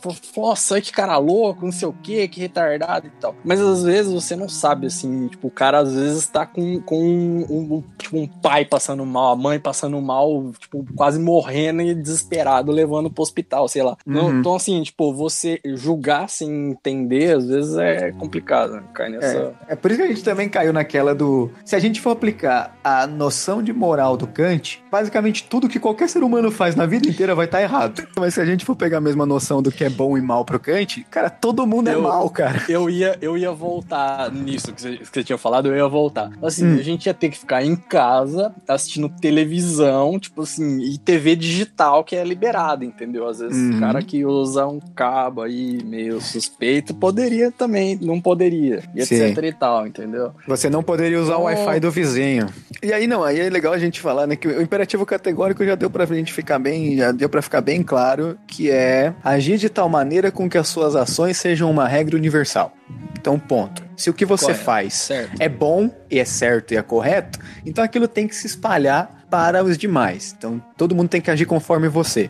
nossa, 0.53 0.81
que 0.81 0.93
cara 0.93 1.17
louco, 1.17 1.65
não 1.65 1.73
sei 1.73 1.89
o 1.89 1.93
que, 1.93 2.29
que 2.29 2.41
retardado 2.41 3.07
e 3.07 3.11
tal. 3.21 3.35
Mas 3.43 3.61
às 3.61 3.83
vezes 3.83 4.13
você 4.13 4.37
não 4.37 4.49
sabe, 4.49 4.87
assim, 4.87 5.29
tipo, 5.29 5.49
o 5.49 5.51
cara 5.51 5.79
às 5.81 5.95
vezes 5.95 6.27
tá 6.27 6.45
com, 6.45 6.81
com 6.81 7.01
um, 7.03 7.47
um- 7.49 7.85
tipo, 7.99 8.19
um 8.19 8.27
pai 8.27 8.65
passando 8.65 9.05
mal, 9.07 9.33
a 9.33 9.37
mãe 9.37 9.59
passando 9.59 10.01
mal, 10.01 10.53
tipo, 10.59 10.85
quase 10.95 11.19
morrendo 11.19 11.81
e 11.81 11.95
desesperado, 11.95 12.71
levando 12.71 12.92
pro 13.11 13.23
hospital, 13.23 13.69
sei 13.69 13.83
lá. 13.83 13.97
Não- 14.07 14.27
Uhum. 14.27 14.41
Então, 14.41 14.55
assim, 14.55 14.83
tipo, 14.83 15.13
você 15.15 15.61
julgar 15.65 16.29
sem 16.29 16.71
entender, 16.71 17.37
às 17.37 17.47
vezes 17.47 17.77
é 17.77 18.13
complicado, 18.13 18.75
né? 18.75 18.83
Cai 18.95 19.09
nessa. 19.11 19.53
É 19.69 19.75
por 19.77 19.91
isso 19.91 20.01
que 20.01 20.07
a 20.07 20.09
gente 20.09 20.25
também 20.25 20.49
caiu 20.49 20.73
naquela 20.73 21.15
do. 21.15 21.51
Se 21.65 21.75
a 21.77 21.79
gente 21.79 22.01
for 22.01 22.11
aplicar 22.11 22.77
a 22.85 23.07
noção 23.07 23.63
de 23.63 23.73
moral 23.73 24.17
do 24.17 24.27
Kant, 24.27 24.83
basicamente 24.91 25.45
tudo 25.45 25.69
que 25.69 25.79
qualquer 25.81 26.09
ser 26.09 26.23
humano 26.23 26.51
faz 26.51 26.75
na 26.77 26.87
vida 26.87 27.09
inteira 27.09 27.35
vai 27.35 27.47
estar 27.47 27.63
errado. 27.63 28.03
Mas 28.19 28.35
se 28.35 28.41
a 28.41 28.45
gente 28.45 28.65
for 28.65 28.75
pegar 28.77 28.99
a 28.99 29.01
mesma 29.01 29.25
noção 29.27 29.63
do 29.63 29.71
que 29.71 29.85
é 29.85 29.91
bom 29.91 30.17
e 30.17 30.21
mal 30.21 30.45
pro 30.45 30.59
Kant, 30.61 31.05
cara, 31.11 31.31
todo 31.31 31.67
mundo 31.67 31.89
é 31.89 31.95
Eu- 31.95 32.03
mal, 32.03 32.29
cara. 32.31 32.63
Eu 32.69 32.89
ia, 32.91 33.17
eu 33.21 33.37
ia 33.39 33.53
voltar 33.53 34.31
nisso 34.33 34.73
que 34.73 34.81
você, 34.81 34.97
que 34.97 35.05
você 35.07 35.25
tinha 35.25 35.39
falado, 35.39 35.69
eu 35.69 35.77
ia 35.77 35.89
voltar. 35.89 36.31
Assim, 36.43 36.67
Hum. 36.67 36.79
a 36.79 36.83
gente 36.83 37.07
ia 37.07 37.15
ter 37.15 37.29
que 37.31 37.39
ficar 37.39 37.65
em 37.65 37.77
casa 37.77 38.55
assistindo 38.69 39.09
televisão, 39.47 40.19
tipo 40.19 40.43
assim, 40.43 40.81
e 40.81 40.99
TV 40.99 41.37
digital 41.37 42.03
que 42.05 42.17
é 42.17 42.25
liberada, 42.25 42.82
entendeu? 42.85 43.27
Às 43.29 43.39
vezes 43.41 43.57
Uhum. 43.57 43.77
o 43.77 43.81
cara 43.81 44.03
que 44.03 44.25
usa 44.25 44.67
um 44.67 44.81
cabo 44.95 45.43
aí 45.43 45.79
meio 45.85 46.21
suspeito 46.21 46.95
poderia 46.95 47.51
também, 47.51 47.99
não 48.01 48.21
poderia, 48.21 48.83
e 48.95 49.05
Sim. 49.07 49.23
etc 49.25 49.39
e 49.45 49.53
tal, 49.53 49.87
entendeu? 49.87 50.33
Você 50.47 50.69
não 50.71 50.83
poderia 50.83 51.21
usar 51.21 51.37
o 51.37 51.41
Oh. 51.43 51.45
Wi-Fi 51.45 51.81
do 51.81 51.91
vizinho. 51.91 52.47
E 52.83 52.93
aí 52.93 53.07
não, 53.07 53.23
aí 53.25 53.41
é 53.41 53.51
legal 53.51 53.73
a 53.73 53.79
gente 53.79 54.01
falar, 54.01 54.27
né, 54.27 54.37
que 54.37 54.47
o 54.49 54.61
imperativo 54.62 55.05
categórico 55.07 55.65
já 55.65 55.75
deu 55.75 55.91
pra 55.91 56.05
gente 56.07 56.33
ficar 56.33 56.59
bem, 56.59 56.97
já 56.97 57.12
deu 57.12 57.29
pra 57.29 57.43
ficar 57.43 57.61
bem 57.61 57.83
claro, 57.83 58.37
que 58.47 58.71
é 58.71 59.12
agir 59.23 59.57
de 59.59 59.69
tal 59.69 59.89
maneira 59.89 60.31
com 60.31 60.49
que 60.49 60.59
as 60.59 60.69
suas 60.69 60.97
ações 60.97 61.37
sejam 61.37 61.71
uma 61.71 61.87
regra 61.87 62.17
universal. 62.17 62.73
Então, 63.19 63.39
ponto. 63.39 63.83
Se 63.97 64.11
o 64.11 64.15
que 64.15 64.25
você 64.25 64.53
faz 64.53 64.95
Certo. 64.95 65.41
é 65.41 65.49
bom 65.49 65.89
e 66.11 66.19
é 66.19 66.25
certo 66.25 66.73
e 66.73 66.77
é 66.77 66.83
correto, 66.83 67.39
então 67.65 67.85
aquilo 67.85 68.09
tem 68.09 68.27
que 68.27 68.35
se 68.35 68.47
espalhar 68.49 69.25
para 69.31 69.63
os 69.63 69.79
demais. 69.79 70.35
Então, 70.37 70.61
todo 70.77 70.95
mundo 70.95 71.09
tem 71.09 71.21
que 71.21 71.31
agir 71.31 71.47
conforme 71.47 71.89
você. 71.89 72.29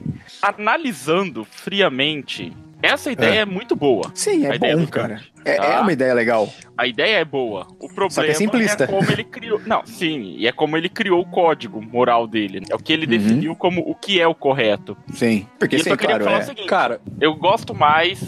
Analisando 0.57 1.45
friamente, 1.47 2.52
essa 2.83 3.11
ideia 3.11 3.40
é, 3.40 3.45
muito 3.47 3.75
boa. 3.75 4.11
Sim, 4.14 4.45
é 4.47 4.59
bom, 4.59 4.87
cara. 4.87 5.14
Kant, 5.16 5.33
É, 5.45 5.54
tá? 5.57 5.64
é 5.64 5.81
uma 5.81 5.92
ideia 5.92 6.12
legal. 6.12 6.52
A 6.76 6.87
ideia 6.87 7.16
é 7.19 7.25
boa. 7.25 7.66
O 7.81 7.87
problema 7.88 8.11
Só 8.11 8.23
que 8.23 8.31
é 8.31 8.35
simplista. 8.35 8.87
como 8.87 9.11
ele 9.11 9.25
criou. 9.25 9.61
Não, 9.64 9.85
sim, 9.87 10.35
e 10.37 10.47
é 10.47 10.52
como 10.52 10.76
ele 10.76 10.88
criou 10.90 11.21
o 11.23 11.26
código 11.26 11.81
moral 11.81 12.26
dele. 12.26 12.61
né? 12.61 12.66
É 12.71 12.75
o 12.75 12.78
que 12.78 12.92
ele 12.92 13.07
Uhum. 13.07 13.11
definiu 13.23 13.57
como 13.57 13.81
o 13.81 13.95
que 13.95 14.21
é 14.21 14.26
o 14.26 14.35
correto. 14.35 14.97
Sim. 15.14 15.47
Porque, 15.59 15.76
E 15.76 15.78
eu 15.78 15.85
sim, 15.85 15.90
só 15.90 15.97
queria 15.97 16.16
claro, 16.19 16.25
falar 16.25 16.38
é. 16.38 16.42
o 16.42 16.47
seguinte: 16.47 16.69
Cara, 16.69 17.00
eu 17.21 17.35
gosto 17.35 17.75
mais 17.75 18.21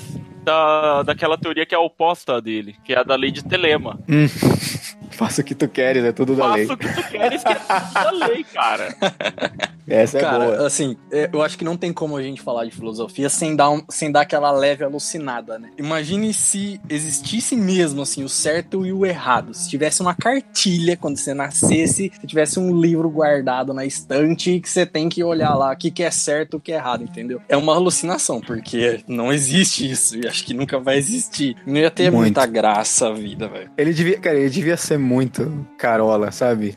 da, 0.44 1.02
daquela 1.02 1.38
teoria 1.38 1.66
que 1.66 1.74
é 1.74 1.78
a 1.78 1.80
oposta 1.80 2.40
dele, 2.40 2.76
que 2.84 2.92
é 2.92 2.98
a 2.98 3.02
da 3.02 3.16
lei 3.16 3.30
de 3.30 3.42
Telema. 3.42 3.98
Hum. 4.08 4.28
Faça 5.10 5.42
o 5.42 5.44
que 5.44 5.54
tu 5.54 5.68
queres, 5.68 6.04
é 6.04 6.12
tudo 6.12 6.34
da 6.34 6.52
lei. 6.54 6.66
Faça 6.66 6.74
o 6.74 6.76
que 6.76 7.02
tu 7.02 7.08
queres, 7.08 7.42
que 7.42 7.52
é 7.52 7.54
tudo 7.54 7.94
da 7.94 8.10
lei, 8.26 8.44
cara. 8.44 8.88
Essa 9.86 10.18
é 10.18 10.20
Cara, 10.20 10.44
boa. 10.44 10.66
assim, 10.66 10.96
é, 11.12 11.28
eu 11.32 11.42
acho 11.42 11.58
que 11.58 11.64
não 11.64 11.76
tem 11.76 11.92
como 11.92 12.16
a 12.16 12.22
gente 12.22 12.40
falar 12.40 12.64
de 12.64 12.70
filosofia 12.70 13.28
sem 13.28 13.54
dar, 13.54 13.70
um- 13.70 13.82
sem 13.88 14.10
dar 14.10 14.22
aquela 14.22 14.50
leve 14.50 14.82
alucinada, 14.84 15.58
né? 15.58 15.70
Imagine 15.78 16.32
se 16.32 16.80
existisse 16.88 17.54
mesmo, 17.56 18.02
assim, 18.02 18.24
o 18.24 18.28
certo 18.28 18.86
e 18.86 18.92
o 18.92 19.04
errado. 19.04 19.52
Se 19.54 19.68
tivesse 19.68 20.00
uma 20.00 20.14
cartilha 20.14 20.96
quando 20.96 21.16
você 21.18 21.34
nascesse, 21.34 22.10
se 22.20 22.26
tivesse 22.26 22.58
um 22.58 22.78
livro 22.80 23.08
guardado 23.10 23.74
na 23.74 23.84
estante 23.84 24.60
que 24.60 24.68
você 24.68 24.86
tem 24.86 25.08
que 25.08 25.22
olhar 25.22 25.54
lá 25.54 25.72
o 25.72 25.76
que, 25.76 25.90
que 25.90 26.02
é 26.02 26.10
certo 26.10 26.54
e 26.54 26.56
o 26.56 26.60
que 26.60 26.72
é 26.72 26.76
errado, 26.76 27.02
entendeu? 27.04 27.40
É 27.48 27.56
uma 27.56 27.74
alucinação, 27.74 28.40
porque 28.40 29.00
não 29.06 29.32
existe 29.32 29.90
isso 29.90 30.16
e 30.18 30.26
acho 30.26 30.44
que 30.44 30.54
nunca 30.54 30.78
vai 30.78 30.96
existir. 30.96 31.56
Não 31.66 31.76
ia 31.76 31.90
ter 31.90 32.04
Muito. 32.10 32.22
muita 32.22 32.46
graça 32.46 33.08
a 33.08 33.12
vida, 33.12 33.48
velho. 33.48 33.70
Ele 33.76 33.92
devia, 33.92 34.18
cara, 34.18 34.38
ele 34.38 34.50
devia 34.50 34.76
ser 34.76 34.98
muito 34.98 35.66
carola, 35.78 36.30
sabe? 36.32 36.76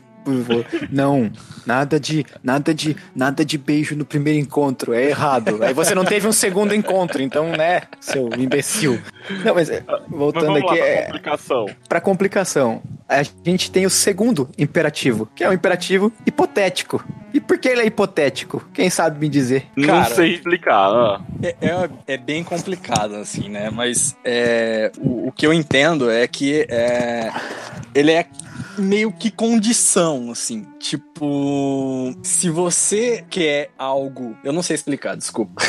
Não, 0.90 1.30
nada 1.66 1.98
de, 1.98 2.24
nada 2.42 2.74
de, 2.74 2.96
nada 3.14 3.44
de 3.44 3.58
beijo 3.58 3.96
no 3.96 4.04
primeiro 4.04 4.38
encontro, 4.38 4.92
é 4.92 5.04
errado. 5.04 5.62
Aí 5.62 5.74
você 5.74 5.94
não 5.94 6.04
teve 6.04 6.26
um 6.26 6.32
segundo 6.32 6.74
encontro, 6.74 7.22
então, 7.22 7.50
né, 7.50 7.82
seu 8.00 8.28
imbecil. 8.38 9.00
Não, 9.44 9.54
mas 9.54 9.68
é, 9.70 9.82
voltando 10.08 10.52
Mas 10.52 10.62
vamos 10.62 10.70
aqui, 10.70 10.80
lá 10.80 10.84
pra 10.84 10.86
é, 10.86 11.02
complicação. 11.04 11.66
para 11.88 12.00
complicação, 12.00 12.82
a 13.08 13.22
gente 13.22 13.70
tem 13.70 13.86
o 13.86 13.90
segundo 13.90 14.48
imperativo, 14.58 15.28
que 15.34 15.42
é 15.44 15.48
o 15.48 15.52
imperativo 15.52 16.12
hipotético. 16.26 17.04
E 17.32 17.40
por 17.40 17.58
que 17.58 17.68
ele 17.68 17.82
é 17.82 17.86
hipotético? 17.86 18.66
Quem 18.72 18.88
sabe 18.88 19.20
me 19.20 19.28
dizer? 19.28 19.66
Não 19.76 19.86
Cara, 19.88 20.14
sei 20.14 20.34
explicar. 20.34 20.88
ah. 20.88 21.20
É, 21.42 21.54
é, 21.60 22.14
é 22.14 22.16
bem 22.16 22.42
complicado, 22.42 23.16
assim, 23.16 23.48
né? 23.50 23.68
Mas 23.70 24.16
é, 24.24 24.90
o, 24.98 25.28
o 25.28 25.32
que 25.32 25.46
eu 25.46 25.52
entendo 25.52 26.10
é 26.10 26.26
que 26.26 26.66
é, 26.70 27.30
ele 27.94 28.12
é 28.12 28.26
meio 28.78 29.12
que 29.12 29.30
condição, 29.30 30.30
assim. 30.30 30.66
Tipo, 30.78 32.14
se 32.22 32.48
você 32.48 33.24
quer 33.28 33.70
algo. 33.76 34.36
Eu 34.44 34.52
não 34.52 34.62
sei 34.62 34.76
explicar, 34.76 35.16
desculpa. 35.16 35.60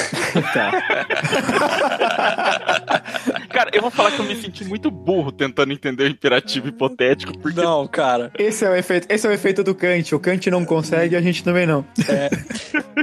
Cara, 3.50 3.72
eu 3.74 3.82
vou 3.82 3.92
falar 3.92 4.12
que 4.12 4.20
eu 4.20 4.26
me 4.26 4.36
senti 4.36 4.64
muito 4.64 4.90
burro 4.92 5.32
tentando 5.32 5.74
entender 5.74 6.04
o 6.04 6.08
imperativo 6.08 6.68
hipotético, 6.68 7.38
porque 7.40 7.60
Não, 7.60 7.88
cara. 7.88 8.32
Esse 8.38 8.66
é 8.66 8.70
o 8.70 8.76
efeito, 8.76 9.08
esse 9.10 9.26
é 9.26 9.30
o 9.30 9.34
efeito 9.34 9.64
do 9.64 9.74
Kant. 9.76 10.14
O 10.16 10.20
Kant 10.20 10.50
não 10.50 10.64
consegue, 10.64 11.16
a 11.16 11.22
gente 11.22 11.44
também 11.44 11.66
não. 11.66 11.84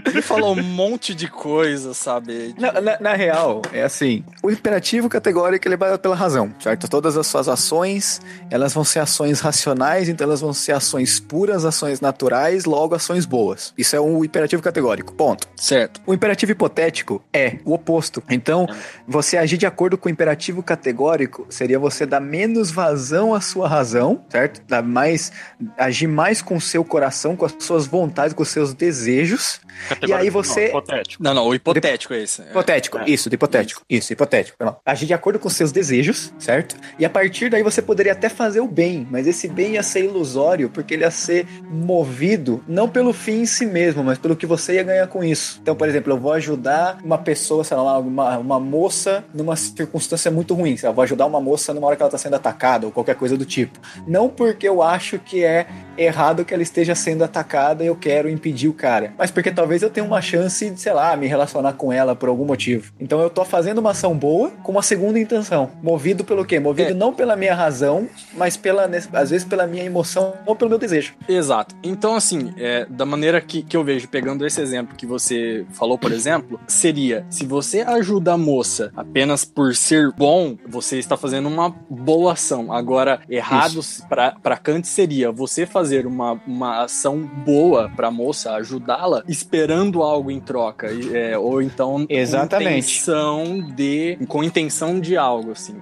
Ele 0.06 0.22
falou 0.22 0.54
um 0.56 0.62
monte 0.62 1.14
de 1.14 1.28
coisa, 1.28 1.92
sabe? 1.94 2.54
Na, 2.58 2.80
na- 2.80 2.98
na 3.00 3.14
real, 3.14 3.62
é 3.72 3.82
assim, 3.82 4.24
o 4.42 4.50
imperativo 4.50 5.08
categórico 5.08 5.66
ele 5.66 5.74
é 5.74 5.78
baseado 5.78 6.00
pela 6.00 6.14
razão, 6.14 6.52
certo? 6.60 6.88
Todas 6.88 7.16
as 7.16 7.26
suas 7.26 7.48
ações, 7.48 8.20
elas 8.50 8.72
vão 8.72 8.84
ser 8.84 9.00
ações 9.00 9.40
racionais, 9.40 10.08
então 10.08 10.26
elas 10.26 10.40
vão 10.40 10.52
ser 10.52 10.72
ações 10.72 11.18
puras, 11.18 11.64
ações 11.64 11.95
naturais, 12.00 12.64
logo 12.64 12.94
ações 12.94 13.24
boas. 13.26 13.72
Isso 13.76 13.94
é 13.96 14.00
um 14.00 14.24
imperativo 14.24 14.62
categórico, 14.62 15.12
ponto. 15.14 15.46
Certo. 15.56 16.00
O 16.06 16.14
imperativo 16.14 16.52
hipotético 16.52 17.22
é 17.32 17.58
o 17.64 17.72
oposto. 17.74 18.22
Então, 18.30 18.66
você 19.06 19.36
agir 19.36 19.56
de 19.56 19.66
acordo 19.66 19.96
com 19.98 20.08
o 20.08 20.12
imperativo 20.12 20.62
categórico 20.62 21.46
seria 21.50 21.78
você 21.78 22.06
dar 22.06 22.20
menos 22.20 22.70
vazão 22.70 23.34
à 23.34 23.40
sua 23.40 23.68
razão, 23.68 24.24
certo? 24.28 24.62
Dar 24.66 24.82
mais, 24.82 25.32
agir 25.76 26.06
mais 26.06 26.40
com 26.42 26.56
o 26.56 26.60
seu 26.60 26.84
coração, 26.84 27.36
com 27.36 27.44
as 27.44 27.54
suas 27.58 27.86
vontades, 27.86 28.34
com 28.34 28.42
os 28.42 28.48
seus 28.48 28.72
desejos. 28.74 29.60
E 30.06 30.12
aí 30.12 30.30
você 30.30 30.62
Não, 30.62 30.68
hipotético. 30.68 31.22
Não, 31.22 31.34
não, 31.34 31.46
o 31.46 31.54
hipotético 31.54 32.14
é 32.14 32.22
esse. 32.22 32.42
É. 32.42 32.50
Hipotético, 32.50 32.98
É. 32.98 33.04
isso, 33.10 33.28
de 33.28 33.34
hipotético. 33.34 33.82
Isso, 33.88 34.12
hipotético. 34.12 34.56
Não. 34.60 34.76
Agir 34.84 35.06
de 35.06 35.14
acordo 35.14 35.38
com 35.38 35.48
seus 35.48 35.70
desejos, 35.72 36.32
certo? 36.38 36.76
E 36.98 37.04
a 37.04 37.10
partir 37.10 37.50
daí 37.50 37.62
você 37.62 37.82
poderia 37.82 38.12
até 38.12 38.28
fazer 38.28 38.60
o 38.60 38.66
bem, 38.68 39.06
mas 39.10 39.26
esse 39.26 39.48
bem 39.48 39.74
ia 39.74 39.82
ser 39.82 40.04
ilusório, 40.04 40.70
porque 40.70 40.94
ele 40.94 41.02
ia 41.04 41.10
ser 41.10 41.46
movido 41.86 42.62
não 42.68 42.88
pelo 42.88 43.12
fim 43.12 43.42
em 43.42 43.46
si 43.46 43.64
mesmo, 43.64 44.02
mas 44.02 44.18
pelo 44.18 44.36
que 44.36 44.44
você 44.44 44.74
ia 44.74 44.82
ganhar 44.82 45.06
com 45.06 45.22
isso. 45.24 45.58
Então, 45.62 45.74
por 45.74 45.88
exemplo, 45.88 46.12
eu 46.12 46.18
vou 46.18 46.32
ajudar 46.32 46.98
uma 47.02 47.16
pessoa, 47.16 47.62
sei 47.64 47.76
lá, 47.76 47.98
uma, 47.98 48.36
uma 48.38 48.60
moça 48.60 49.24
numa 49.32 49.56
circunstância 49.56 50.30
muito 50.30 50.54
ruim. 50.54 50.76
sei 50.76 50.88
lá, 50.88 50.90
Eu 50.90 50.94
vou 50.94 51.04
ajudar 51.04 51.26
uma 51.26 51.40
moça 51.40 51.72
numa 51.72 51.86
hora 51.86 51.96
que 51.96 52.02
ela 52.02 52.10
tá 52.10 52.18
sendo 52.18 52.34
atacada 52.34 52.86
ou 52.86 52.92
qualquer 52.92 53.14
coisa 53.14 53.36
do 53.36 53.44
tipo. 53.44 53.78
Não 54.06 54.28
porque 54.28 54.68
eu 54.68 54.82
acho 54.82 55.18
que 55.18 55.44
é 55.44 55.66
errado 55.96 56.44
que 56.44 56.52
ela 56.52 56.62
esteja 56.62 56.94
sendo 56.94 57.22
atacada 57.24 57.84
e 57.84 57.86
eu 57.86 57.96
quero 57.96 58.28
impedir 58.28 58.68
o 58.68 58.72
cara, 58.74 59.14
mas 59.16 59.30
porque 59.30 59.50
talvez 59.50 59.82
eu 59.82 59.88
tenha 59.90 60.04
uma 60.04 60.20
chance 60.20 60.68
de, 60.68 60.80
sei 60.80 60.92
lá, 60.92 61.16
me 61.16 61.26
relacionar 61.26 61.72
com 61.74 61.92
ela 61.92 62.14
por 62.16 62.28
algum 62.28 62.44
motivo. 62.44 62.92
Então 63.00 63.20
eu 63.20 63.30
tô 63.30 63.44
fazendo 63.44 63.78
uma 63.78 63.92
ação 63.92 64.14
boa 64.16 64.50
com 64.62 64.72
uma 64.72 64.82
segunda 64.82 65.18
intenção. 65.18 65.70
Movido 65.82 66.24
pelo 66.24 66.44
quê? 66.44 66.58
Movido 66.58 66.90
É. 66.90 66.94
não 66.94 67.12
pela 67.14 67.36
minha 67.36 67.54
razão, 67.54 68.08
mas 68.34 68.56
pela, 68.56 68.90
às 69.12 69.30
vezes 69.30 69.44
pela 69.46 69.66
minha 69.66 69.84
emoção 69.84 70.34
ou 70.44 70.56
pelo 70.56 70.70
meu 70.70 70.78
desejo. 70.78 71.14
Exato. 71.28 71.74
Então, 71.82 72.14
assim, 72.14 72.52
é, 72.56 72.86
da 72.86 73.04
maneira 73.04 73.40
que, 73.40 73.62
que 73.62 73.76
eu 73.76 73.84
vejo, 73.84 74.08
pegando 74.08 74.46
esse 74.46 74.60
exemplo 74.60 74.96
que 74.96 75.06
você 75.06 75.64
falou, 75.70 75.98
por 75.98 76.12
exemplo, 76.12 76.58
seria: 76.66 77.26
se 77.30 77.44
você 77.44 77.80
ajuda 77.80 78.32
a 78.32 78.38
moça 78.38 78.92
apenas 78.96 79.44
por 79.44 79.74
ser 79.74 80.12
bom, 80.12 80.56
você 80.66 80.98
está 80.98 81.16
fazendo 81.16 81.48
uma 81.48 81.70
boa 81.88 82.32
ação. 82.32 82.72
Agora, 82.72 83.20
errado 83.28 83.80
para 84.08 84.56
Kant 84.56 84.86
seria 84.86 85.30
você 85.30 85.66
fazer 85.66 86.06
uma, 86.06 86.40
uma 86.46 86.84
ação 86.84 87.20
boa 87.44 87.90
para 87.94 88.08
a 88.08 88.10
moça, 88.10 88.52
ajudá-la, 88.54 89.22
esperando 89.28 90.02
algo 90.02 90.30
em 90.30 90.40
troca. 90.40 90.88
é, 91.12 91.38
ou 91.38 91.62
então 91.62 92.06
Exatamente. 92.08 92.70
com 92.70 92.78
intenção 92.78 93.74
de. 93.74 94.18
com 94.28 94.44
intenção 94.44 95.00
de 95.00 95.16
algo, 95.16 95.52
assim? 95.52 95.76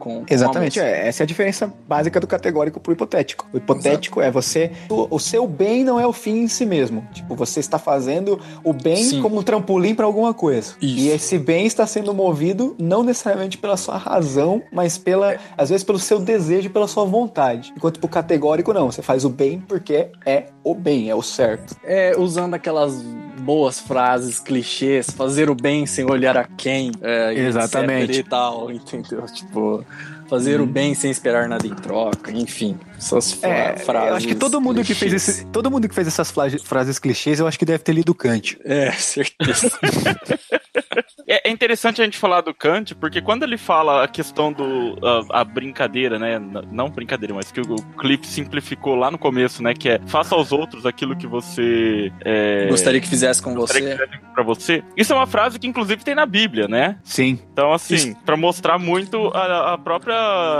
Com, 0.00 0.14
com 0.14 0.20
a 0.22 0.34
Exatamente, 0.34 0.80
é, 0.80 1.06
essa 1.06 1.22
é 1.22 1.24
a 1.24 1.26
diferença 1.26 1.72
básica 1.86 2.18
do 2.18 2.26
categórico 2.26 2.80
pro 2.80 2.92
hipotético. 2.92 3.46
O 3.52 3.58
hipotético 3.58 4.20
é 4.20 4.30
você. 4.30 4.72
O, 4.88 5.14
o 5.14 5.20
seu 5.20 5.46
bem 5.46 5.84
não 5.84 6.00
é 6.00 6.06
o 6.06 6.12
fim 6.12 6.38
em 6.38 6.48
si 6.48 6.64
mesmo. 6.64 7.06
Tipo, 7.12 7.36
você 7.36 7.60
está 7.60 7.78
fazendo 7.78 8.40
o 8.64 8.72
bem 8.72 8.96
Sim. 8.96 9.22
como 9.22 9.38
um 9.38 9.42
trampolim 9.42 9.94
para 9.94 10.06
alguma 10.06 10.32
coisa. 10.32 10.74
Isso. 10.80 10.98
E 10.98 11.08
esse 11.10 11.38
bem 11.38 11.66
está 11.66 11.86
sendo 11.86 12.14
movido 12.14 12.74
não 12.78 13.02
necessariamente 13.02 13.58
pela 13.58 13.76
sua 13.76 13.98
razão, 13.98 14.62
mas 14.72 14.96
pela, 14.96 15.36
às 15.56 15.68
vezes 15.68 15.84
pelo 15.84 15.98
seu 15.98 16.18
desejo, 16.18 16.70
pela 16.70 16.88
sua 16.88 17.04
vontade. 17.04 17.72
Enquanto 17.76 18.00
pro 18.00 18.08
categórico 18.08 18.72
não, 18.72 18.90
você 18.90 19.02
faz 19.02 19.24
o 19.24 19.28
bem 19.28 19.60
porque 19.60 20.08
é 20.24 20.46
o 20.64 20.74
bem, 20.74 21.10
é 21.10 21.14
o 21.14 21.22
certo. 21.22 21.76
É, 21.84 22.14
usando 22.18 22.54
aquelas 22.54 23.04
boas 23.40 23.80
frases, 23.80 24.38
clichês, 24.38 25.10
fazer 25.10 25.50
o 25.50 25.54
bem 25.54 25.86
sem 25.86 26.04
olhar 26.08 26.36
a 26.36 26.44
quem, 26.44 26.92
é, 27.02 27.34
Exatamente. 27.34 28.20
e 28.20 28.22
tal, 28.22 28.70
entendeu? 28.72 29.24
Tipo, 29.26 29.84
fazer 30.28 30.60
o 30.60 30.66
bem 30.66 30.94
sem 30.94 31.10
esperar 31.10 31.48
nada 31.48 31.66
em 31.66 31.74
troca, 31.74 32.30
enfim, 32.30 32.78
essas 32.96 33.42
É, 33.42 33.76
frases. 33.78 34.08
eu 34.10 34.14
acho 34.16 34.28
que 34.28 34.34
todo 34.36 34.60
mundo 34.60 34.84
que 34.84 34.94
fez 34.94 35.12
esse, 35.12 35.44
todo 35.46 35.68
mundo 35.70 35.88
que 35.88 35.94
fez 35.94 36.06
essas 36.06 36.30
frases 36.62 36.98
clichês, 37.00 37.40
eu 37.40 37.46
acho 37.48 37.58
que 37.58 37.64
deve 37.64 37.82
ter 37.82 37.92
lido 37.92 38.14
Kant. 38.14 38.56
É, 38.64 38.92
certeza. 38.92 39.70
É 41.26 41.48
é 41.48 41.52
interessante 41.52 42.00
a 42.00 42.04
gente 42.04 42.18
falar 42.18 42.40
do 42.40 42.52
Kant, 42.54 42.94
porque 42.94 43.20
quando 43.20 43.42
ele 43.44 43.56
fala 43.56 44.04
a 44.04 44.08
questão 44.08 44.52
do. 44.52 44.96
a, 45.30 45.40
a 45.40 45.44
brincadeira, 45.44 46.18
né? 46.18 46.36
n- 46.38 46.66
Não 46.72 46.90
brincadeira, 46.90 47.32
mas 47.34 47.50
que 47.52 47.60
o 47.60 47.76
Cliff 47.98 48.26
simplificou 48.26 48.94
lá 48.94 49.10
no 49.10 49.18
começo, 49.18 49.62
né? 49.62 49.72
Que 49.74 49.90
é 49.90 50.00
faça 50.06 50.34
aos 50.34 50.52
outros 50.52 50.84
aquilo 50.86 51.16
que 51.16 51.26
você. 51.26 52.12
É, 52.24 52.66
Gostaria 52.68 53.00
que 53.00 53.08
fizesse 53.08 53.40
com 53.42 53.54
você. 53.54 53.96
pra 54.34 54.42
você. 54.42 54.82
Isso 54.96 55.12
é 55.12 55.16
uma 55.16 55.26
frase 55.26 55.58
que, 55.58 55.66
inclusive, 55.66 56.02
tem 56.04 56.14
na 56.14 56.26
Bíblia, 56.26 56.66
né? 56.68 56.98
Sim. 57.04 57.38
Então, 57.52 57.72
assim, 57.72 58.14
pra 58.26 58.36
mostrar 58.36 58.78
muito 58.78 59.28
a, 59.28 59.74
a 59.74 59.78
própria. 59.78 60.16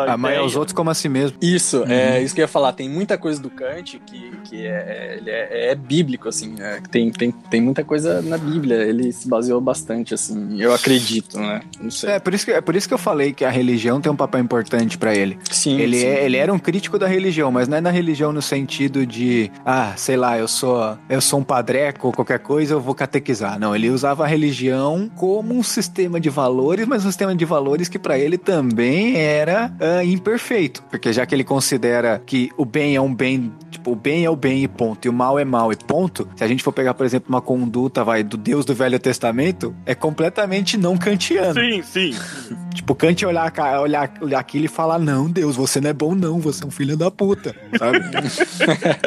Amar 0.09 0.37
aos 0.37 0.57
outros 0.57 0.73
como 0.75 0.91
a 0.91 0.95
si 0.95 1.09
mesmo. 1.09 1.37
Isso, 1.43 1.85
é 1.89 2.23
isso 2.23 2.35
que 2.35 2.41
eu 2.41 2.45
ia 2.45 2.49
falar. 2.49 2.73
Tem 2.73 2.89
muita 2.89 3.19
coisa 3.19 3.41
do 3.41 3.51
Kant 3.51 3.99
que, 4.07 4.31
que 4.45 4.67
é, 4.67 5.17
ele 5.19 5.31
é, 5.31 5.71
é 5.71 5.75
bíblico, 5.75 6.29
assim. 6.29 6.55
é, 6.61 6.81
tem, 6.91 7.11
tem, 7.11 7.31
tem 7.33 7.61
muita 7.61 7.83
coisa 7.85 8.23
na 8.23 8.39
Bíblia. 8.39 8.77
Ele 8.77 9.11
se 9.13 9.29
baseou 9.29 9.61
bastante, 9.61 10.15
assim. 10.15 10.20
Eu 10.59 10.75
acredito, 10.75 11.39
né? 11.39 11.61
Não 11.81 11.91
sei. 11.91 12.11
É 12.11 12.19
por, 12.19 12.35
isso 12.35 12.45
que, 12.45 12.53
é 12.53 12.61
por 12.61 12.77
isso 12.77 12.89
que 12.89 12.95
eu 12.95 12.99
falei 12.99 13.33
que 13.33 13.45
a 13.45 13.51
religião 13.51 14.01
tem 14.01 14.11
um 14.11 14.17
papel 14.17 14.41
importante 14.41 14.99
pra 14.99 15.15
ele. 15.15 15.39
sim, 15.51 15.79
Ele, 15.79 15.99
sim. 15.99 16.07
é, 16.07 16.25
ele 16.25 16.37
era 16.37 16.53
um 16.53 16.59
crítico 16.59 16.99
da 16.99 17.07
religião, 17.07 17.51
mas 17.51 17.69
não 17.69 17.79
é 17.79 17.81
da 17.81 17.91
religião 17.91 18.33
no 18.33 18.43
sentido 18.43 19.07
de, 19.07 19.51
ah, 19.65 19.93
sei 19.97 20.17
lá, 20.17 20.39
eu 20.39 20.49
sou 20.49 20.99
eu 21.09 21.21
sou 21.21 21.41
um 21.41 21.45
padreco 21.45 22.09
ou 22.09 22.13
qualquer 22.13 22.39
coisa, 22.41 22.75
eu 22.75 22.81
vou 22.81 22.95
catequizar. 22.95 23.59
Não, 23.59 23.75
ele 23.75 23.91
usava 23.91 24.25
a 24.25 24.27
religião 24.27 25.11
como 25.17 25.55
um 25.55 25.63
sistema 25.63 26.21
de 26.21 26.29
valores, 26.31 26.87
mas 26.87 27.05
um 27.05 27.09
sistema 27.09 27.35
de 27.35 27.45
valores 27.45 27.89
que 27.89 27.99
pra 27.99 28.19
ele 28.19 28.37
também 28.39 29.17
era 29.17 29.73
ah, 29.81 30.05
imperfeito, 30.05 30.83
porque 30.91 31.13
já 31.13 31.25
que 31.27 31.35
ele 31.35 31.45
considera 31.45 32.23
que 32.25 32.51
o 32.57 32.65
bem 32.65 32.97
é 32.97 33.01
um 33.01 33.15
bem, 33.15 33.53
tipo, 33.71 33.93
o 33.93 33.97
bem 33.97 34.25
é 34.25 34.31
o 34.31 34.37
bem 34.37 34.63
e 34.65 34.69
ponto, 34.69 35.05
e 35.07 35.09
o 35.09 35.13
mal 35.13 35.39
é 35.39 35.45
mal 35.45 35.73
e 35.73 35.77
ponto. 35.77 36.29
Se 36.37 36.45
a 36.45 36.49
gente 36.49 36.63
for 36.63 36.73
pegar, 36.73 36.95
por 36.95 37.07
exemplo, 37.07 37.29
uma 37.29 37.41
conduta, 37.41 38.05
vai, 38.05 38.23
do 38.23 38.37
Deus 38.37 38.65
do 38.65 38.75
Velho 38.75 38.99
Testamento, 38.99 39.75
é 39.87 39.95
completamente 40.11 40.77
não 40.77 40.99
kantiano. 40.99 41.55
Sim, 41.55 41.83
sim. 41.83 42.15
Tipo, 42.75 42.95
Kant 42.95 43.25
olhar, 43.25 43.53
olhar, 43.81 44.13
olhar 44.21 44.39
aquilo 44.39 44.65
e 44.65 44.69
falar: 44.69 44.99
Não, 44.99 45.31
Deus, 45.31 45.57
você 45.57 45.81
não 45.81 45.91
é 45.91 45.93
bom, 45.93 46.15
não, 46.15 46.41
você 46.41 46.65
é 46.65 46.67
um 46.67 46.71
filho 46.71 46.97
da 46.97 47.11
puta, 47.11 47.55
sabe? 47.79 47.99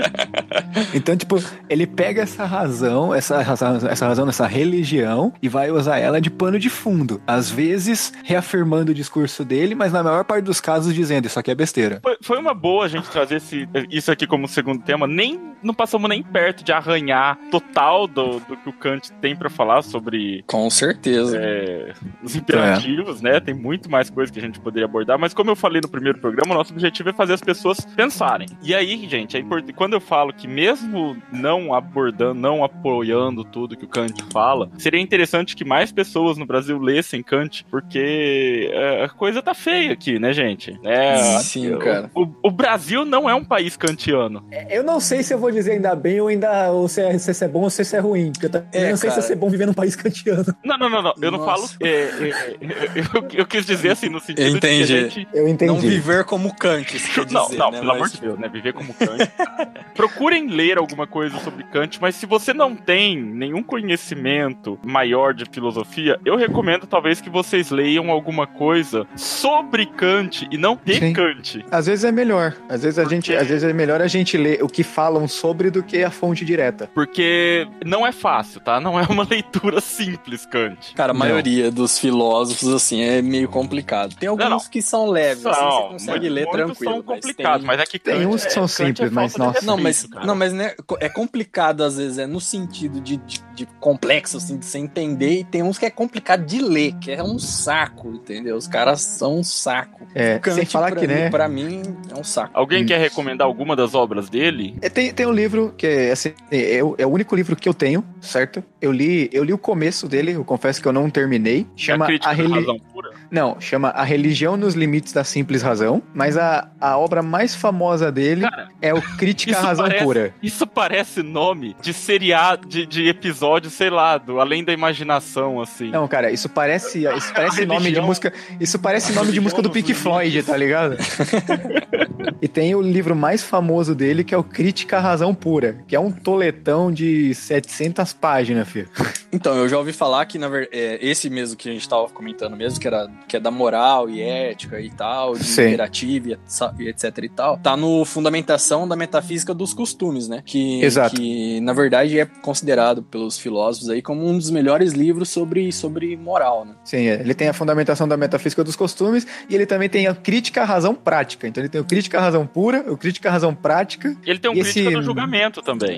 então, 0.93 1.15
tipo, 1.15 1.43
ele 1.69 1.85
pega 1.85 2.21
essa 2.21 2.45
razão, 2.45 3.13
essa 3.13 3.41
razão, 3.41 3.75
essa 3.87 4.07
razão, 4.07 4.29
essa 4.29 4.47
religião, 4.47 5.33
e 5.41 5.49
vai 5.49 5.71
usar 5.71 5.97
ela 5.97 6.21
de 6.21 6.29
pano 6.29 6.57
de 6.57 6.69
fundo. 6.69 7.21
Às 7.27 7.49
vezes, 7.49 8.13
reafirmando 8.23 8.91
o 8.91 8.95
discurso 8.95 9.43
dele, 9.43 9.75
mas 9.75 9.91
na 9.91 10.03
maior 10.03 10.23
parte 10.23 10.45
dos 10.45 10.61
casos 10.61 10.93
dizendo: 10.93 11.25
Isso 11.27 11.39
aqui 11.39 11.51
é 11.51 11.55
besteira. 11.55 11.99
Foi, 12.01 12.17
foi 12.21 12.37
uma 12.37 12.53
boa 12.53 12.85
a 12.85 12.87
gente 12.87 13.09
trazer 13.09 13.37
esse, 13.37 13.67
isso 13.89 14.11
aqui 14.11 14.25
como 14.25 14.47
segundo 14.47 14.81
tema. 14.83 15.07
Nem 15.07 15.53
não 15.61 15.73
passamos 15.73 16.09
nem 16.09 16.21
perto 16.21 16.63
de 16.63 16.71
arranhar 16.71 17.37
total 17.49 18.07
do, 18.07 18.39
do 18.41 18.57
que 18.57 18.69
o 18.69 18.73
Kant 18.73 19.11
tem 19.13 19.35
pra 19.35 19.49
falar 19.49 19.81
sobre 19.81 20.43
Com 20.45 20.69
certeza. 20.69 20.92
É, 21.34 21.93
os 22.23 22.36
imperativos, 22.36 23.21
né? 23.21 23.39
Tem 23.39 23.53
muito 23.53 23.89
mais 23.89 24.10
coisa 24.10 24.32
que 24.32 24.39
a 24.39 24.41
gente 24.41 24.60
poderia 24.60 24.86
abordar, 24.86 25.17
mas 25.19 25.34
como 25.34 25.49
eu 25.49 25.56
falei 25.56 25.82
no 25.82 25.89
primeiro 25.89 26.19
programa, 26.19 26.53
o 26.53 26.58
nosso 26.58 26.73
objetivo 26.73 27.10
é 27.10 27.13
fazer 27.13 27.34
as 27.34 27.41
pessoas 27.41 27.79
pensarem. 27.95 28.47
E 28.62 28.73
aí, 28.73 29.08
gente, 29.10 29.36
é 29.38 29.39
importante. 29.39 29.73
Quando 29.73 29.93
eu 29.93 30.01
falo 30.01 30.34
que 30.34 30.47
mesmo 30.47 31.15
não 31.32 31.73
abordando, 31.73 32.39
não 32.39 32.63
apoiando 32.63 33.43
tudo 33.43 33.75
que 33.77 33.86
o 33.86 33.88
Kant 33.88 34.13
fala, 34.32 34.69
seria 34.77 34.99
interessante 34.99 35.56
que 35.56 35.65
mais 35.65 35.91
pessoas 35.91 36.38
no 36.38 36.45
Brasil 36.45 36.77
lessem 36.79 37.21
Kant, 37.23 37.65
porque 37.69 38.69
é, 38.71 39.03
a 39.06 39.10
coisa 39.10 39.41
tá 39.41 39.53
feia 39.53 39.91
aqui, 39.93 40.19
né, 40.19 40.34
gente? 40.34 40.77
É, 40.84 41.17
Sim, 41.39 41.77
cara. 41.77 42.10
O, 42.15 42.27
o 42.43 42.51
Brasil 42.51 43.06
não 43.06 43.29
é 43.29 43.36
um 43.36 43.43
país 43.43 43.75
kantiano. 43.77 44.43
Eu 44.69 44.84
não 44.84 44.99
sei 44.99 45.23
se 45.23 45.34
eu 45.34 45.38
vou 45.38 45.51
dizer 45.51 45.73
ainda 45.73 45.95
bem 45.95 46.19
ou 46.21 46.27
ainda 46.27 46.71
ou 46.71 46.88
se, 46.88 47.01
é, 47.01 47.17
se 47.17 47.32
isso 47.32 47.43
é 47.43 47.47
bom 47.47 47.62
ou 47.62 47.69
se 47.69 47.95
é 47.95 47.99
ruim. 47.99 48.32
Porque 48.32 48.45
eu 48.47 48.49
também 48.49 48.67
É, 48.71 48.89
não 48.89 48.97
sei 48.97 49.10
cara. 49.10 49.21
se 49.21 49.27
isso 49.27 49.34
é 49.34 49.36
bom 49.36 49.49
viver 49.49 49.65
num 49.65 49.73
país 49.73 49.95
kantiano. 49.95 50.45
Não, 50.63 50.77
não, 50.89 51.01
não, 51.01 51.01
não. 51.01 51.13
Eu 51.21 51.31
não 51.31 51.45
falo. 51.45 51.67
é, 51.79 51.87
é, 51.87 52.29
é, 52.29 52.99
eu, 53.15 53.27
eu 53.39 53.45
quis 53.45 53.65
dizer 53.65 53.91
assim, 53.91 54.09
no 54.09 54.19
sentido 54.19 54.41
Eu 54.47 54.53
de 54.53 54.59
que 54.59 54.67
a 54.67 54.73
entendi. 54.73 54.85
gente. 54.87 55.27
Eu 55.33 55.47
entendi. 55.47 55.71
Não 55.71 55.79
viver 55.79 56.23
como 56.25 56.53
Kant, 56.55 56.85
dizer, 56.97 57.31
Não, 57.31 57.49
não, 57.49 57.71
né? 57.71 57.79
pelo 57.79 57.87
Mas- 57.87 57.95
amor 57.97 58.09
de 58.09 58.21
Deus, 58.21 58.39
né? 58.39 58.47
Viver 58.49 58.73
como 58.73 58.93
Kant. 58.93 59.31
Procurem 59.95 60.47
ler 60.47 60.77
alguma 60.77 61.05
coisa 61.05 61.37
sobre 61.39 61.63
Kant, 61.65 61.99
mas 62.01 62.15
se 62.15 62.25
você 62.25 62.53
não 62.53 62.75
tem 62.75 63.21
nenhum 63.21 63.61
conhecimento 63.61 64.79
maior 64.83 65.33
de 65.33 65.45
filosofia, 65.51 66.19
eu 66.25 66.35
recomendo 66.35 66.87
talvez 66.87 67.21
que 67.21 67.29
vocês 67.29 67.69
leiam 67.69 68.09
alguma 68.09 68.47
coisa 68.47 69.05
sobre 69.15 69.85
Kant 69.85 70.47
e 70.51 70.57
não 70.57 70.79
de 70.83 70.95
Sim. 70.95 71.13
Kant. 71.13 71.63
Às 71.71 71.85
vezes 71.85 72.03
é 72.05 72.11
melhor. 72.11 72.55
Às 72.67 72.83
vezes 72.83 72.97
a 72.99 73.03
Porque- 73.03 73.15
gente, 73.15 73.35
às 73.35 73.47
vezes 73.47 73.63
é 73.63 73.73
melhor 73.73 74.01
a 74.01 74.07
gente 74.07 74.35
ler 74.37 74.63
o 74.63 74.67
que 74.67 74.83
falam 74.83 75.27
sobre 75.27 75.69
do 75.69 75.83
que 75.83 76.03
a 76.03 76.09
fonte 76.11 76.43
direta. 76.43 76.89
Porque 76.93 77.67
não 77.85 78.05
é 78.05 78.11
fácil, 78.11 78.59
tá? 78.61 78.79
Não 78.79 78.99
é 78.99 79.03
uma 79.03 79.23
leitura 79.29 79.79
simples, 79.79 80.45
Kant. 80.45 80.72
Cara, 80.95 81.12
a 81.12 81.13
Não. 81.13 81.19
maioria 81.19 81.71
dos 81.71 81.97
filósofos, 81.99 82.73
assim, 82.73 83.01
é 83.01 83.21
meio 83.21 83.47
complicado. 83.49 84.15
Tem 84.15 84.29
alguns 84.29 84.43
Não, 84.43 84.57
não. 84.57 84.59
que 84.59 84.81
são 84.81 85.07
leves, 85.09 85.45
assim, 85.45 85.59
você 85.59 85.88
consegue 85.93 86.29
ler 86.29 86.47
tranquilo. 86.49 86.75
são 86.93 87.03
mas 87.05 87.05
complicados, 87.21 87.57
tem- 87.59 87.67
mas 87.67 87.79
é 87.79 87.86
que 87.86 87.99
Tem 87.99 88.13
Kant 88.15 88.27
uns 88.27 88.41
que 88.41 88.47
é- 88.47 88.51
são 88.51 88.63
Kant 88.63 88.81
é 88.81 88.86
simples, 88.88 89.12
mas, 89.12 89.33
falta 89.36 89.59
de 89.59 89.65
nossa. 89.65 89.65
Não, 89.65 89.77
mas, 89.77 90.05
cara. 90.05 90.25
não, 90.25 90.36
mas 90.36 90.53
né, 90.53 90.73
é 90.99 91.09
complicado 91.09 91.83
às 91.83 91.97
vezes, 91.97 92.17
é 92.17 92.25
no 92.27 92.39
sentido 92.41 92.99
de, 92.99 93.17
de, 93.17 93.41
de 93.55 93.65
complexo, 93.79 94.38
assim, 94.38 94.57
de 94.57 94.65
você 94.65 94.77
entender, 94.77 95.39
e 95.39 95.43
tem 95.43 95.62
uns 95.63 95.77
que 95.77 95.86
é 95.86 95.89
complicado 95.89 96.45
de 96.45 96.59
ler, 96.62 96.93
que 96.99 97.12
é 97.12 97.23
um 97.23 97.38
saco, 97.39 98.09
entendeu? 98.09 98.55
Os 98.55 98.67
caras 98.67 99.01
são 99.01 99.38
um 99.39 99.43
saco. 99.43 100.05
É, 100.15 100.39
Kant, 100.39 100.55
sem 100.55 100.65
falar 100.65 100.91
pra 100.91 100.99
que, 101.01 101.07
mim, 101.07 101.13
né? 101.13 101.29
Pra 101.29 101.47
mim, 101.47 101.81
é 102.15 102.19
um 102.19 102.23
saco. 102.23 102.51
Alguém 102.53 102.83
Hum. 102.83 102.88
quer 102.88 102.99
recomendar 102.99 103.45
alguma 103.47 103.75
das 103.75 103.93
obras 103.95 104.29
dele? 104.29 104.75
É, 104.81 104.89
Tem, 104.89 105.12
tem 105.13 105.25
um 105.25 105.31
livro 105.31 105.73
que 105.77 105.88
é, 105.88 106.12
assim, 106.12 106.33
é, 106.51 106.83
o- 106.83 106.95
é 106.97 107.05
o 107.05 107.09
único 107.09 107.36
livro 107.36 107.55
que 107.55 107.67
eu 107.67 107.73
tenho, 107.73 108.03
certo? 108.21 108.63
Eu 108.81 108.91
li, 108.91 109.29
eu 109.31 109.43
li 109.43 109.53
o 109.53 109.57
começo 109.57 110.07
dele, 110.07 110.33
eu 110.33 110.43
confesso 110.43 110.62
que 110.82 110.88
eu 110.88 110.93
não 110.93 111.10
terminei. 111.10 111.65
Chama 111.76 112.08
a 112.08 112.30
a 112.30 112.32
Reli- 112.32 112.82
pura? 113.09 113.15
Não, 113.31 113.59
chama 113.59 113.89
A 113.89 114.03
Religião 114.03 114.55
nos 114.57 114.73
Limites 114.73 115.13
da 115.13 115.23
Simples 115.23 115.61
Razão, 115.61 116.01
mas 116.13 116.37
a, 116.37 116.67
a 116.79 116.97
obra 116.97 117.21
mais 117.21 117.55
famosa 117.55 118.11
dele 118.11 118.41
Cara, 118.41 118.67
é 118.81 118.93
o 118.93 119.01
Crítica 119.17 119.57
à 119.57 119.61
Razão 119.61 119.85
parece- 119.87 120.03
Pura. 120.05 120.33
Isso 120.41 120.65
parece 120.67 121.21
nome 121.23 121.75
de 121.81 121.93
seriado, 121.93 122.67
de, 122.67 122.85
de 122.85 123.07
episódio, 123.07 123.69
sei 123.69 123.89
lá, 123.89 124.17
do 124.17 124.39
Além 124.39 124.63
da 124.63 124.73
Imaginação, 124.73 125.61
assim. 125.61 125.89
Não, 125.91 126.07
cara, 126.07 126.31
isso 126.31 126.49
parece, 126.49 127.05
isso 127.15 127.33
parece 127.33 127.65
nome 127.65 127.91
de 127.91 128.01
música. 128.01 128.33
Isso 128.59 128.79
parece 128.79 129.13
nome 129.13 129.31
de 129.31 129.39
música 129.39 129.61
do 129.61 129.69
Pink 129.69 129.93
Floyd, 129.93 130.29
limites. 130.29 130.49
tá 130.51 130.57
ligado? 130.57 130.97
e 132.41 132.47
tem 132.47 132.75
o 132.75 132.81
livro 132.81 133.15
mais 133.15 133.43
famoso 133.43 133.93
dele, 133.95 134.23
que 134.23 134.33
é 134.33 134.37
o 134.37 134.43
Crítica 134.43 134.97
à 134.97 134.99
Razão 134.99 135.33
Pura, 135.33 135.77
que 135.87 135.95
é 135.95 135.99
um 135.99 136.11
toletão 136.11 136.91
de 136.91 137.33
700 137.33 138.13
páginas, 138.13 138.67
filho. 138.67 138.89
Então, 139.31 139.55
eu 139.55 139.67
já 139.67 139.77
ouvi 139.77 139.93
falar 139.93 140.25
que, 140.25 140.37
na 140.37 140.47
ver- 140.47 140.69
é, 140.71 140.99
esse 141.01 141.29
mesmo 141.29 141.57
que 141.57 141.69
a 141.69 141.71
gente 141.73 141.87
tava 141.87 142.07
comentando 142.09 142.55
mesmo, 142.55 142.79
que, 142.79 142.87
era, 142.87 142.92
que 143.27 143.38
é 143.38 143.39
da 143.39 143.51
moral 143.51 144.10
e 144.10 144.21
ética 144.21 144.79
e 144.79 144.89
tal, 144.89 145.34
de 145.36 145.43
Sim. 145.43 145.67
imperativo 145.67 146.29
e 146.29 146.34
et- 146.34 146.39
e 146.79 146.88
etc 146.88 147.17
e 147.23 147.29
tal, 147.29 147.58
tá 147.58 147.75
no 147.77 148.03
Fundamentação 148.06 148.88
da 148.88 148.95
Metafísica 148.95 149.53
dos 149.53 149.73
Costumes, 149.73 150.27
né? 150.27 150.41
Que, 150.45 150.82
Exato. 150.84 151.15
que, 151.15 151.60
na 151.62 151.73
verdade, 151.73 152.19
é 152.19 152.25
considerado 152.25 153.03
pelos 153.03 153.38
filósofos 153.38 153.89
aí 153.89 154.01
como 154.01 154.25
um 154.27 154.38
dos 154.38 154.49
melhores 154.49 154.93
livros 154.93 155.29
sobre, 155.29 155.71
sobre 155.71 156.15
moral, 156.17 156.65
né? 156.65 156.75
Sim, 156.84 157.08
é. 157.08 157.15
ele 157.21 157.34
tem 157.34 157.47
a 157.49 157.53
fundamentação 157.53 158.08
da 158.08 158.15
metafísica 158.17 158.63
dos 158.63 158.75
costumes 158.75 159.25
e 159.49 159.56
ele 159.56 159.65
também 159.65 159.89
tem 159.89 160.08
a 160.08 160.13
crítica 160.15 160.62
à 160.62 160.65
razão 160.65 160.93
prática. 160.95 161.47
Então 161.47 161.62
ele 161.62 161.69
tem 161.69 161.82
o 161.82 161.86
crítica 161.86 162.17
à 162.19 162.21
razão 162.21 162.45
pura, 162.45 162.84
o 162.91 162.97
crítica 162.97 163.29
à 163.29 163.32
razão 163.32 163.53
prática 163.53 164.15
Ele 164.25 164.39
tem 164.39 164.49
um 164.51 164.53
E 164.56 164.62
crítica 164.62 164.79
esse- 164.89 164.95
do 164.95 165.01
julgamento 165.03 165.62
também. 165.62 165.97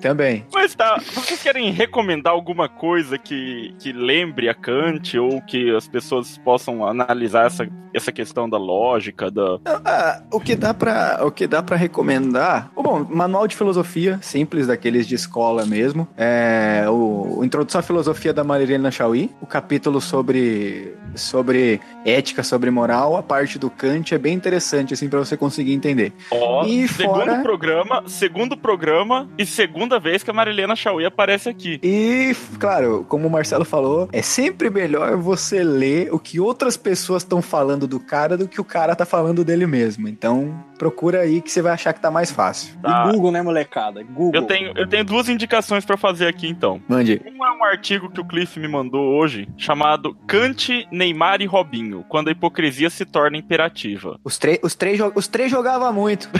também. 0.00 0.44
Mas 0.52 0.74
tá, 0.74 1.00
vocês 1.14 1.42
querem 1.42 1.70
recomendar 1.70 2.32
alguma 2.32 2.68
coisa 2.68 3.18
que, 3.18 3.74
que 3.78 3.92
lembre 3.92 4.48
a 4.48 4.54
Kant 4.54 5.18
ou 5.18 5.40
que 5.42 5.74
as 5.74 5.86
pessoas 5.88 6.23
possam 6.44 6.86
analisar 6.86 7.46
essa, 7.46 7.68
essa 7.92 8.12
questão 8.12 8.48
da 8.48 8.58
lógica, 8.58 9.30
da... 9.30 9.58
Ah, 9.84 10.22
o 10.30 10.40
que 10.40 10.56
dá 10.56 10.72
para 10.74 11.24
o 11.24 11.30
que 11.30 11.46
dá 11.46 11.62
para 11.62 11.76
recomendar? 11.76 12.70
Bom, 12.74 13.06
manual 13.08 13.46
de 13.46 13.56
filosofia 13.56 14.18
simples 14.22 14.66
daqueles 14.66 15.06
de 15.06 15.14
escola 15.14 15.64
mesmo. 15.64 16.06
É 16.16 16.84
o, 16.88 17.38
o 17.38 17.44
Introdução 17.44 17.78
à 17.78 17.82
Filosofia 17.82 18.32
da 18.32 18.44
Marilena 18.44 18.90
Chauí, 18.90 19.30
o 19.40 19.46
capítulo 19.46 20.00
sobre 20.00 20.94
sobre 21.14 21.80
ética, 22.04 22.42
sobre 22.42 22.70
moral, 22.70 23.16
a 23.16 23.22
parte 23.22 23.58
do 23.58 23.70
Kant 23.70 24.14
é 24.14 24.18
bem 24.18 24.34
interessante 24.34 24.94
assim 24.94 25.08
para 25.08 25.18
você 25.18 25.36
conseguir 25.36 25.72
entender. 25.72 26.12
Ó, 26.30 26.64
E 26.66 26.86
segundo 26.88 27.14
fora- 27.20 27.42
programa, 27.42 28.02
segundo 28.06 28.56
programa 28.56 29.28
e 29.38 29.46
segunda 29.46 29.98
vez 29.98 30.22
que 30.22 30.30
a 30.30 30.34
Marilena 30.34 30.76
Chauí 30.76 31.04
aparece 31.04 31.48
aqui. 31.48 31.78
E, 31.82 32.34
claro, 32.58 33.04
como 33.08 33.26
o 33.26 33.30
Marcelo 33.30 33.64
falou, 33.64 34.08
é 34.12 34.22
sempre 34.22 34.70
melhor 34.70 35.16
você 35.16 35.62
ler 35.62 36.12
o 36.12 36.18
que 36.18 36.38
outras 36.40 36.76
pessoas 36.76 37.22
estão 37.22 37.40
falando 37.42 37.86
do 37.86 37.98
cara 38.00 38.36
do 38.36 38.46
que 38.48 38.60
o 38.60 38.64
cara 38.64 38.94
tá 38.94 39.04
falando 39.06 39.44
dele 39.44 39.66
mesmo. 39.66 40.08
Então, 40.08 40.54
procura 40.78 41.20
aí 41.20 41.40
que 41.40 41.50
você 41.50 41.62
vai 41.62 41.72
achar 41.72 41.92
que 41.92 42.00
tá 42.00 42.10
mais 42.10 42.30
fácil. 42.30 42.74
Tá. 42.82 43.06
E 43.08 43.12
Google, 43.12 43.30
né, 43.32 43.42
molecada? 43.42 44.02
Google. 44.02 44.34
Eu 44.34 44.42
tenho, 44.46 44.72
eu 44.76 44.86
tenho 44.88 45.04
duas 45.04 45.28
indicações 45.28 45.84
pra 45.84 45.96
fazer 45.96 46.26
aqui, 46.26 46.48
então. 46.48 46.80
Mande. 46.88 47.20
Um 47.24 47.44
é 47.46 47.53
um 47.64 47.66
artigo 47.66 48.10
que 48.10 48.20
o 48.20 48.24
Cliff 48.24 48.60
me 48.60 48.68
mandou 48.68 49.16
hoje, 49.16 49.48
chamado 49.56 50.14
Kant, 50.26 50.86
Neymar 50.90 51.40
e 51.40 51.46
Robinho, 51.46 52.04
quando 52.08 52.28
a 52.28 52.32
hipocrisia 52.32 52.90
se 52.90 53.04
torna 53.04 53.38
imperativa. 53.38 54.18
Os, 54.22 54.36
três 54.36 54.58
os, 54.62 54.74
três 54.74 55.00
os 55.14 55.26
três 55.26 55.50
jogavam 55.50 55.92
muito. 55.92 56.28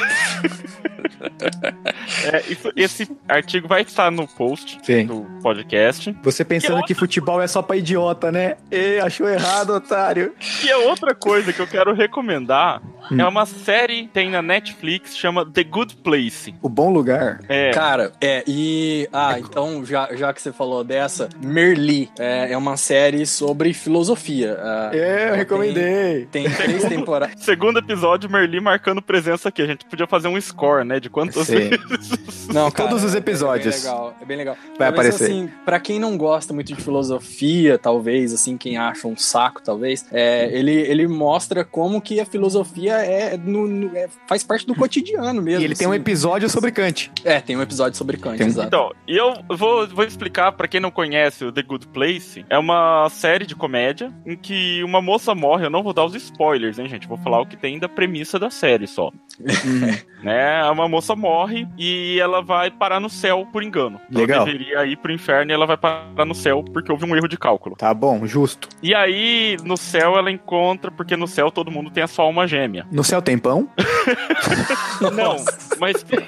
É, 2.33 2.43
isso- 2.51 2.73
esse 2.77 3.09
artigo 3.29 3.69
vai 3.69 3.83
estar 3.83 4.11
no 4.11 4.27
post 4.27 4.79
Sim. 4.83 5.07
do 5.07 5.27
podcast. 5.43 6.17
Você 6.23 6.45
pensando 6.45 6.81
Que 6.83 6.89
que, 6.89 6.95
futebol 6.95 7.41
é 7.43 7.47
só 7.47 7.63
pra 7.63 7.77
idiota, 7.77 8.31
né? 8.33 8.57
E 8.71 8.99
achou 9.01 9.29
errado, 9.29 9.71
otário. 9.71 10.33
E 10.65 10.71
a 10.71 10.79
outra 10.79 11.15
coisa 11.15 11.53
que 11.53 11.61
eu 11.61 11.67
quero 11.67 11.93
recomendar 11.95 12.81
Hum. 13.11 13.21
é 13.21 13.27
uma 13.29 13.45
série 13.45 14.09
tem 14.09 14.31
na 14.31 14.41
Netflix, 14.41 15.17
chama 15.17 15.45
The 15.45 15.65
Good 15.65 15.97
Place. 15.97 16.55
O 16.63 16.69
bom 16.69 16.91
lugar. 16.91 17.41
É, 17.49 17.71
Cara, 17.71 18.13
é, 18.21 18.43
e. 18.47 19.09
Ah, 19.13 19.39
então, 19.39 19.85
já, 19.85 20.09
já 20.15 20.33
que 20.33 20.41
você 20.41 20.53
falou 20.53 20.83
dessa, 20.83 21.29
Merli 21.43 22.09
é, 22.19 22.53
é 22.53 22.57
uma 22.57 22.77
série 22.79 23.27
sobre 23.27 23.75
filosofia. 23.75 24.57
ah, 24.61 24.91
É, 24.93 25.25
eu 25.25 25.29
tem- 25.31 25.37
recomendei. 25.39 26.27
Tem, 26.31 26.51
três 26.51 26.85
temporadas. 26.85 27.35
segundo 27.45 27.79
episódio, 27.79 28.31
Merli 28.31 28.61
marcando 28.61 29.03
presença 29.03 29.49
aqui. 29.51 29.61
A 29.63 29.67
gente 29.67 29.85
podia 29.85 30.07
fazer 30.07 30.29
um 30.29 30.41
score, 30.41 30.85
né? 30.85 30.99
De 30.99 31.11
Sim. 31.43 31.55
vezes. 31.71 32.47
Não, 32.53 32.71
cara, 32.71 32.89
Todos 32.91 33.05
os 33.05 33.15
é- 33.15 33.19
episódios. 33.19 33.75
É, 33.85 33.89
bem 33.89 33.91
legal, 33.91 34.17
é 34.21 34.25
bem 34.25 34.37
legal. 34.37 34.57
Vai 34.79 34.93
Talvez, 34.93 35.15
aparecer. 35.15 35.25
Assim, 35.25 35.51
pra 35.65 35.81
quem 35.81 35.99
não 35.99 36.17
gosta 36.17 36.53
muito 36.53 36.69
de 36.69 36.77
filosofia, 36.81 37.79
talvez, 37.79 38.33
assim, 38.33 38.57
quem 38.57 38.77
acha 38.77 39.09
um 39.09 39.17
saco, 39.17 39.63
talvez, 39.63 40.07
é, 40.13 40.49
ele, 40.57 40.73
ele 40.73 41.09
mostra 41.09 41.65
como 41.65 42.01
que 42.01 42.21
a 42.21 42.27
filosofia 42.27 42.95
é, 42.99 43.37
no- 43.37 43.67
no- 43.67 43.97
é- 43.97 44.09
faz 44.29 44.45
parte 44.45 44.67
do 44.67 44.75
cotidiano 44.75 45.41
mesmo. 45.43 45.63
E 45.63 45.65
ele 45.65 45.75
tem 45.75 45.87
um 45.87 45.91
assim. 45.93 46.01
episódio 46.01 46.49
sobre 46.49 46.71
Kant. 46.71 47.11
É, 47.25 47.41
tem 47.41 47.57
um 47.57 47.63
episódio 47.63 47.97
sobre 47.97 48.17
Kant, 48.17 48.37
Tem 48.39 48.47
um- 48.47 48.51
exato. 48.51 48.69
Então, 48.69 48.93
e 49.09 49.17
eu 49.17 49.35
vou, 49.57 49.87
vou 49.89 50.05
explicar 50.05 50.53
pra 50.53 50.69
quem 50.69 50.81
não 50.81 50.91
conhece 50.91 51.45
o 51.45 51.51
The 51.53 51.63
Good 51.63 51.89
Place. 51.89 52.45
É 52.51 52.59
uma 52.59 53.09
série 53.11 53.47
de 53.47 53.57
comédia 53.57 54.13
em 54.27 54.37
que 54.37 54.83
uma 54.85 55.01
moça 55.01 55.35
morre. 55.35 55.65
Eu 55.67 55.71
não 55.71 55.83
vou 55.83 55.93
dar 55.93 56.05
os 56.05 56.15
spoilers, 56.15 56.79
hein, 56.79 56.89
gente? 56.89 57.09
Vou 57.09 57.17
falar 57.19 57.41
o 57.41 57.47
que 57.47 57.57
tem 57.57 57.79
da 57.79 57.89
premissa 57.89 58.39
da 58.39 58.51
série 58.51 58.87
só. 58.87 59.11
né? 60.23 60.63
Uma 60.71 60.89
moça 60.89 61.14
morre 61.17 61.67
e 61.79 62.19
ela 62.21 62.43
vai 62.43 62.71
parar 62.71 63.01
no 63.01 63.09
céu 63.09 63.47
por 63.53 63.63
engano. 63.63 64.01
Legal. 64.11 64.43
Ela 64.43 64.47
deveria 64.47 64.87
ir 64.87 64.97
pro 64.97 65.13
inferno 65.13 65.51
e 65.51 65.55
ela 65.55 65.67
vai 65.67 65.77
parar 65.77 66.25
no 66.25 66.35
céu 66.35 66.65
porque 66.73 66.91
houve 66.91 67.05
um 67.05 67.15
erro 67.17 67.29
de 67.29 67.37
cálculo. 67.37 67.77
Tá 67.77 67.93
bom, 67.93 68.27
justo. 68.27 68.69
E 68.83 68.95
aí, 68.95 69.57
no 69.65 69.77
céu, 69.77 70.17
ela 70.17 70.31
encontra, 70.31 70.91
porque 70.91 71.17
no 71.17 71.27
céu 71.27 71.51
todo 71.51 71.71
mundo 71.71 71.91
tem 71.91 72.03
a 72.03 72.09
sua 72.09 72.25
alma 72.25 72.47
gêmea. 72.47 72.87
No 72.91 73.05
céu 73.05 73.21
tem 73.23 73.39
pão? 73.39 73.69
Não, 75.01 75.37
mas 75.79 76.03
tem. 76.03 76.21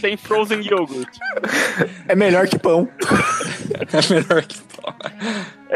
tem 0.00 0.16
frozen 0.16 0.60
yogurt. 0.60 1.16
É 2.08 2.14
melhor 2.14 2.46
que 2.46 2.58
pão. 2.58 2.88
É 3.74 4.14
melhor 4.14 4.42
que 4.42 4.60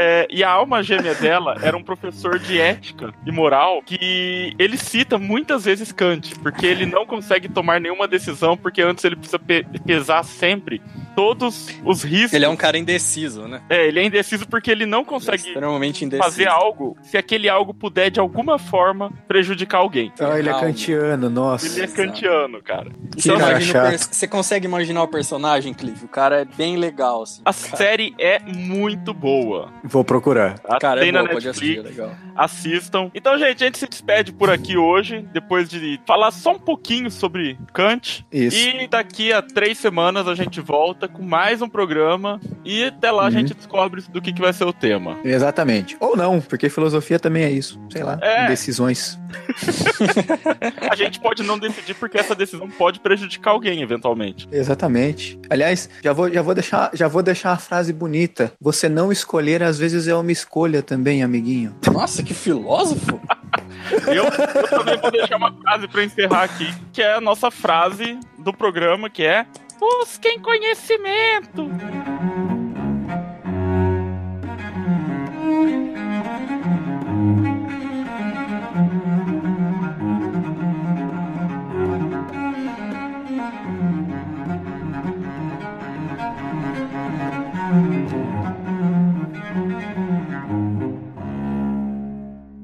É, 0.01 0.29
e 0.31 0.45
a 0.45 0.51
alma 0.51 0.81
gêmea 0.81 1.13
dela 1.13 1.57
era 1.61 1.77
um 1.77 1.83
professor 1.83 2.39
de 2.39 2.61
ética 2.61 3.13
e 3.27 3.33
moral 3.33 3.83
que 3.83 4.55
ele 4.57 4.77
cita 4.77 5.19
muitas 5.19 5.65
vezes 5.65 5.91
Kant, 5.91 6.39
porque 6.39 6.65
ele 6.65 6.87
não 6.87 7.05
consegue 7.05 7.49
tomar 7.49 7.81
nenhuma 7.81 8.07
decisão, 8.07 8.57
porque 8.57 8.81
antes 8.81 9.05
ele 9.05 9.17
precisa 9.17 9.41
pe 9.41 9.67
pesar 9.85 10.23
sempre 10.23 10.81
todos 11.19 11.67
os 11.85 12.05
riscos. 12.05 12.33
Ele 12.33 12.45
é 12.45 12.49
um 12.49 12.55
cara 12.55 12.79
indeciso, 12.79 13.49
né? 13.49 13.61
É, 13.69 13.89
ele 13.89 13.99
é 13.99 14.05
indeciso 14.05 14.47
porque 14.47 14.71
ele 14.71 14.87
não 14.87 15.01
Ele 15.01 15.07
é 15.07 15.09
consegue 15.09 15.37
extremamente 15.49 16.05
indeciso. 16.05 16.23
fazer 16.31 16.47
algo 16.47 16.97
se 17.03 17.19
aquele 17.19 17.49
algo 17.49 17.75
puder 17.75 18.09
de 18.09 18.21
alguma 18.21 18.57
forma 18.57 19.11
prejudicar 19.27 19.79
alguém. 19.79 20.13
Então 20.15 20.37
ele 20.39 20.49
é 20.49 20.53
Calma. 20.53 20.67
kantiano, 20.69 21.29
nossa. 21.29 21.67
Ele 21.67 21.85
é 21.85 21.89
kantiano, 21.89 22.63
cara. 22.63 22.91
Você, 23.17 23.31
Que 23.33 23.37
cara 23.37 23.51
imagina 23.51 23.59
o 23.59 23.73
chato. 23.83 23.91
pers- 23.91 24.09
você 24.13 24.29
consegue 24.29 24.67
imaginar 24.67 25.03
o 25.03 25.09
personagem, 25.09 25.75
Clive? 25.75 26.05
O 26.05 26.09
cara 26.09 26.43
é 26.43 26.45
bem 26.45 26.77
legal, 26.77 27.23
assim. 27.23 27.43
A 27.45 27.53
Cara, 27.53 27.77
série 27.77 28.15
é 28.17 28.39
muito 28.39 29.13
boa. 29.13 29.73
Vou 29.83 30.05
procurar. 30.05 30.57
Tá? 30.61 30.79
cara 30.79 31.01
Tem 31.01 31.09
é 31.09 31.13
na 31.13 31.21
boa, 31.23 31.33
pode 31.33 31.49
assistir, 31.49 31.79
é 31.81 31.83
Netflix, 31.83 31.99
legal. 31.99 32.17
assistam. 32.37 33.11
Então, 33.13 33.37
gente, 33.39 33.65
a 33.65 33.67
gente 33.67 33.79
se 33.79 33.89
despede 33.89 34.33
por 34.33 34.51
aqui 34.51 34.77
hoje, 34.77 35.27
depois 35.33 35.69
de 35.69 36.01
falar 36.07 36.31
só 36.31 36.53
um 36.53 36.59
pouquinho 36.61 37.11
sobre 37.11 37.59
Kant. 37.75 38.25
Isso. 38.31 38.57
E 38.57 38.87
daqui 38.87 39.33
a 39.33 39.43
três 39.43 39.79
semanas 39.79 40.29
a 40.29 40.35
gente 40.37 40.61
volta 40.61 41.08
com 41.09 41.23
mais 41.23 41.61
um 41.63 41.69
programa. 41.69 42.41
E 42.65 42.85
até 42.85 43.11
lá 43.11 43.23
a 43.23 43.25
Uhum. 43.27 43.31
gente 43.31 43.55
descobre 43.55 44.03
do 44.11 44.21
que, 44.21 44.33
que 44.33 44.41
vai 44.41 44.53
ser 44.53 44.65
o 44.65 44.73
tema. 44.73 45.19
Exatamente. 45.25 45.97
Ou 46.01 46.17
não, 46.17 46.41
porque 46.41 46.69
filosofia 46.69 47.19
também 47.19 47.45
é 47.45 47.51
isso. 47.51 47.81
Sei 47.91 48.03
lá, 48.03 48.19
É. 48.23 48.47
decisões. 48.47 49.19
A 50.91 50.95
gente 50.97 51.21
pode 51.21 51.43
não 51.43 51.59
decidir 51.59 51.95
porque 51.95 52.19
essa 52.19 52.35
decisão 52.35 52.69
pode 52.71 53.01
prejudicar 53.01 53.51
alguém, 53.53 53.83
eventualmente. 53.83 54.49
Exatamente. 54.51 55.39
Aliás, 55.51 55.89
já 56.03 56.13
vou, 56.13 56.31
já 56.31 56.43
vou 56.43 56.55
deixar, 56.55 56.91
já 56.95 57.09
vou 57.09 57.23
deixar 57.23 57.53
a 57.53 57.57
frase 57.59 57.93
bonita. 57.93 58.53
Você 58.61 58.89
não 58.89 59.11
escolher 59.13 59.63
às 59.63 59.79
vezes 59.79 60.09
é 60.09 60.15
uma 60.15 60.33
escolha 60.33 60.83
também, 60.83 61.23
amiguinho. 61.23 61.75
Nossa, 61.93 62.23
que 62.23 62.35
filósofo! 62.35 63.21
Eu, 64.07 64.25
eu 64.25 64.69
também 64.69 64.99
vou 65.01 65.11
deixar 65.11 65.37
uma 65.37 65.53
frase 65.63 65.89
pra 65.89 66.05
encerrar 66.05 66.43
aqui, 66.45 66.73
que 66.93 67.01
é 67.03 67.15
a 67.15 67.21
nossa 67.21 67.51
frase 67.51 68.19
do 68.39 68.53
programa, 68.53 69.09
que 69.09 69.23
é 69.23 69.47
Busquem 69.79 70.41
conhecimento. 70.41 71.71